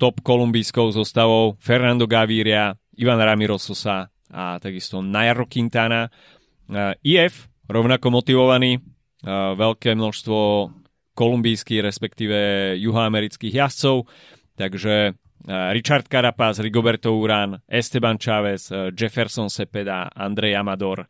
top 0.00 0.16
kolumbijskou 0.24 0.90
zostavou 0.90 1.60
Fernando 1.60 2.08
Gaviria, 2.08 2.74
Ivan 2.96 3.20
Ramirososa 3.20 4.08
a 4.32 4.58
takisto 4.58 5.04
Nairo 5.04 5.44
Quintana. 5.46 6.08
IF 7.04 7.46
rovnako 7.68 8.10
motivovaný, 8.10 8.80
veľké 9.54 9.94
množstvo 9.94 10.38
kolumbijských, 11.16 11.80
respektíve 11.80 12.36
juhoamerických 12.76 13.56
jazdcov. 13.56 14.04
Takže 14.60 14.94
eh, 15.10 15.72
Richard 15.72 16.04
Carapaz, 16.12 16.60
Rigoberto 16.60 17.16
Urán, 17.16 17.64
Esteban 17.64 18.20
Chávez, 18.20 18.68
eh, 18.68 18.92
Jefferson 18.92 19.48
Cepeda, 19.48 20.12
Andrej 20.12 20.60
Amador. 20.60 21.08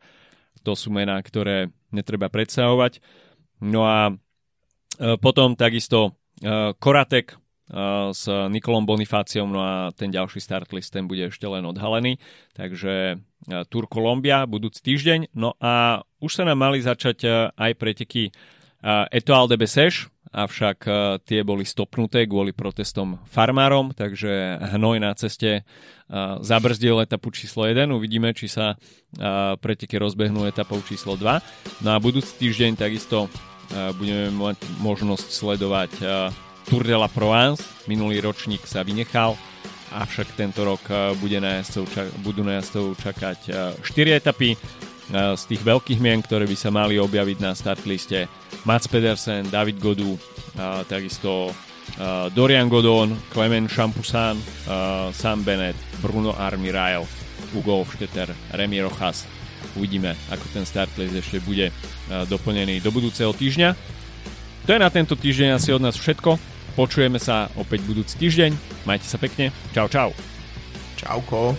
To 0.63 0.71
sú 0.75 0.91
mená, 0.91 1.19
ktoré 1.19 1.71
netreba 1.91 2.31
predstavovať. 2.31 3.03
No 3.67 3.83
a 3.83 4.15
eh, 4.15 5.19
potom 5.19 5.59
takisto 5.59 6.15
Koratek 6.77 7.33
s 8.13 8.29
Nikolom 8.29 8.85
Bonifáciom, 8.85 9.49
no 9.49 9.57
a 9.57 9.89
ten 9.89 10.13
ďalší 10.13 10.37
start 10.37 10.69
list, 10.69 10.93
ten 10.93 11.09
bude 11.09 11.33
ešte 11.33 11.49
len 11.49 11.65
odhalený. 11.65 12.21
Takže 12.53 13.17
Tour 13.73 13.89
Colombia 13.89 14.45
budúci 14.45 14.85
týždeň. 14.85 15.33
No 15.33 15.57
a 15.57 16.05
už 16.21 16.29
sa 16.29 16.45
nám 16.45 16.61
mali 16.61 16.77
začať 16.77 17.49
aj 17.57 17.71
preteky 17.73 18.29
Etoile 18.85 19.49
de 19.49 19.57
Beseš, 19.57 20.05
avšak 20.29 20.77
e, 20.85 20.91
tie 21.25 21.41
boli 21.41 21.65
stopnuté 21.65 22.29
kvôli 22.29 22.53
protestom 22.53 23.17
farmárom, 23.25 23.89
takže 23.95 24.61
hnoj 24.77 25.01
na 25.01 25.17
ceste 25.17 25.49
e, 25.49 25.61
zabrzdil 26.45 27.01
etapu 27.01 27.33
číslo 27.33 27.65
1. 27.65 27.89
Uvidíme, 27.89 28.37
či 28.37 28.45
sa 28.45 28.77
preteky 29.57 29.97
rozbehnú 29.97 30.45
etapou 30.45 30.77
číslo 30.85 31.17
2. 31.17 31.81
No 31.81 31.89
a 31.95 31.97
budúci 31.97 32.37
týždeň 32.37 32.77
takisto 32.77 33.31
budeme 33.97 34.29
mať 34.29 34.61
možnosť 34.83 35.27
sledovať 35.31 35.91
Tour 36.67 36.83
de 36.83 36.95
la 36.95 37.09
Provence. 37.09 37.63
Minulý 37.87 38.19
ročník 38.19 38.67
sa 38.67 38.83
vynechal, 38.83 39.33
avšak 39.95 40.37
tento 40.37 40.67
rok 40.67 40.83
bude 41.17 41.39
na 41.39 41.63
jazdcov, 41.63 41.87
budú 42.21 42.43
na 42.43 42.59
jazdcov 42.59 42.99
čakať 42.99 43.39
4 43.81 44.19
etapy 44.19 44.59
z 45.11 45.43
tých 45.47 45.63
veľkých 45.63 46.03
mien, 46.03 46.19
ktoré 46.19 46.43
by 46.43 46.57
sa 46.59 46.67
mali 46.67 46.99
objaviť 46.99 47.37
na 47.39 47.55
startliste. 47.55 48.27
Mats 48.67 48.91
Pedersen, 48.91 49.47
David 49.47 49.79
Godu, 49.79 50.19
takisto 50.91 51.55
Dorian 52.35 52.67
Godon, 52.67 53.15
Clement 53.31 53.71
Champoussan, 53.71 54.35
Sam 55.15 55.47
Bennett, 55.47 55.79
Bruno 56.03 56.35
Armirail, 56.35 57.07
Hugo 57.55 57.79
Hofstetter, 57.79 58.35
Remy 58.51 58.83
Rojas. 58.83 59.23
Uvidíme, 59.79 60.17
ako 60.27 60.45
ten 60.51 60.65
startlist 60.67 61.15
ešte 61.15 61.39
bude 61.39 61.71
doplnený 62.09 62.83
do 62.83 62.91
budúceho 62.91 63.31
týždňa. 63.31 63.69
To 64.67 64.69
je 64.75 64.83
na 64.83 64.91
tento 64.91 65.15
týždeň 65.15 65.55
asi 65.55 65.71
od 65.71 65.79
nás 65.79 65.95
všetko. 65.95 66.35
Počujeme 66.75 67.17
sa 67.23 67.47
opäť 67.55 67.87
budúci 67.87 68.19
týždeň. 68.19 68.83
Majte 68.83 69.07
sa 69.07 69.15
pekne. 69.15 69.55
Čau, 69.71 69.87
čau. 69.87 70.11
Čauko. 70.99 71.55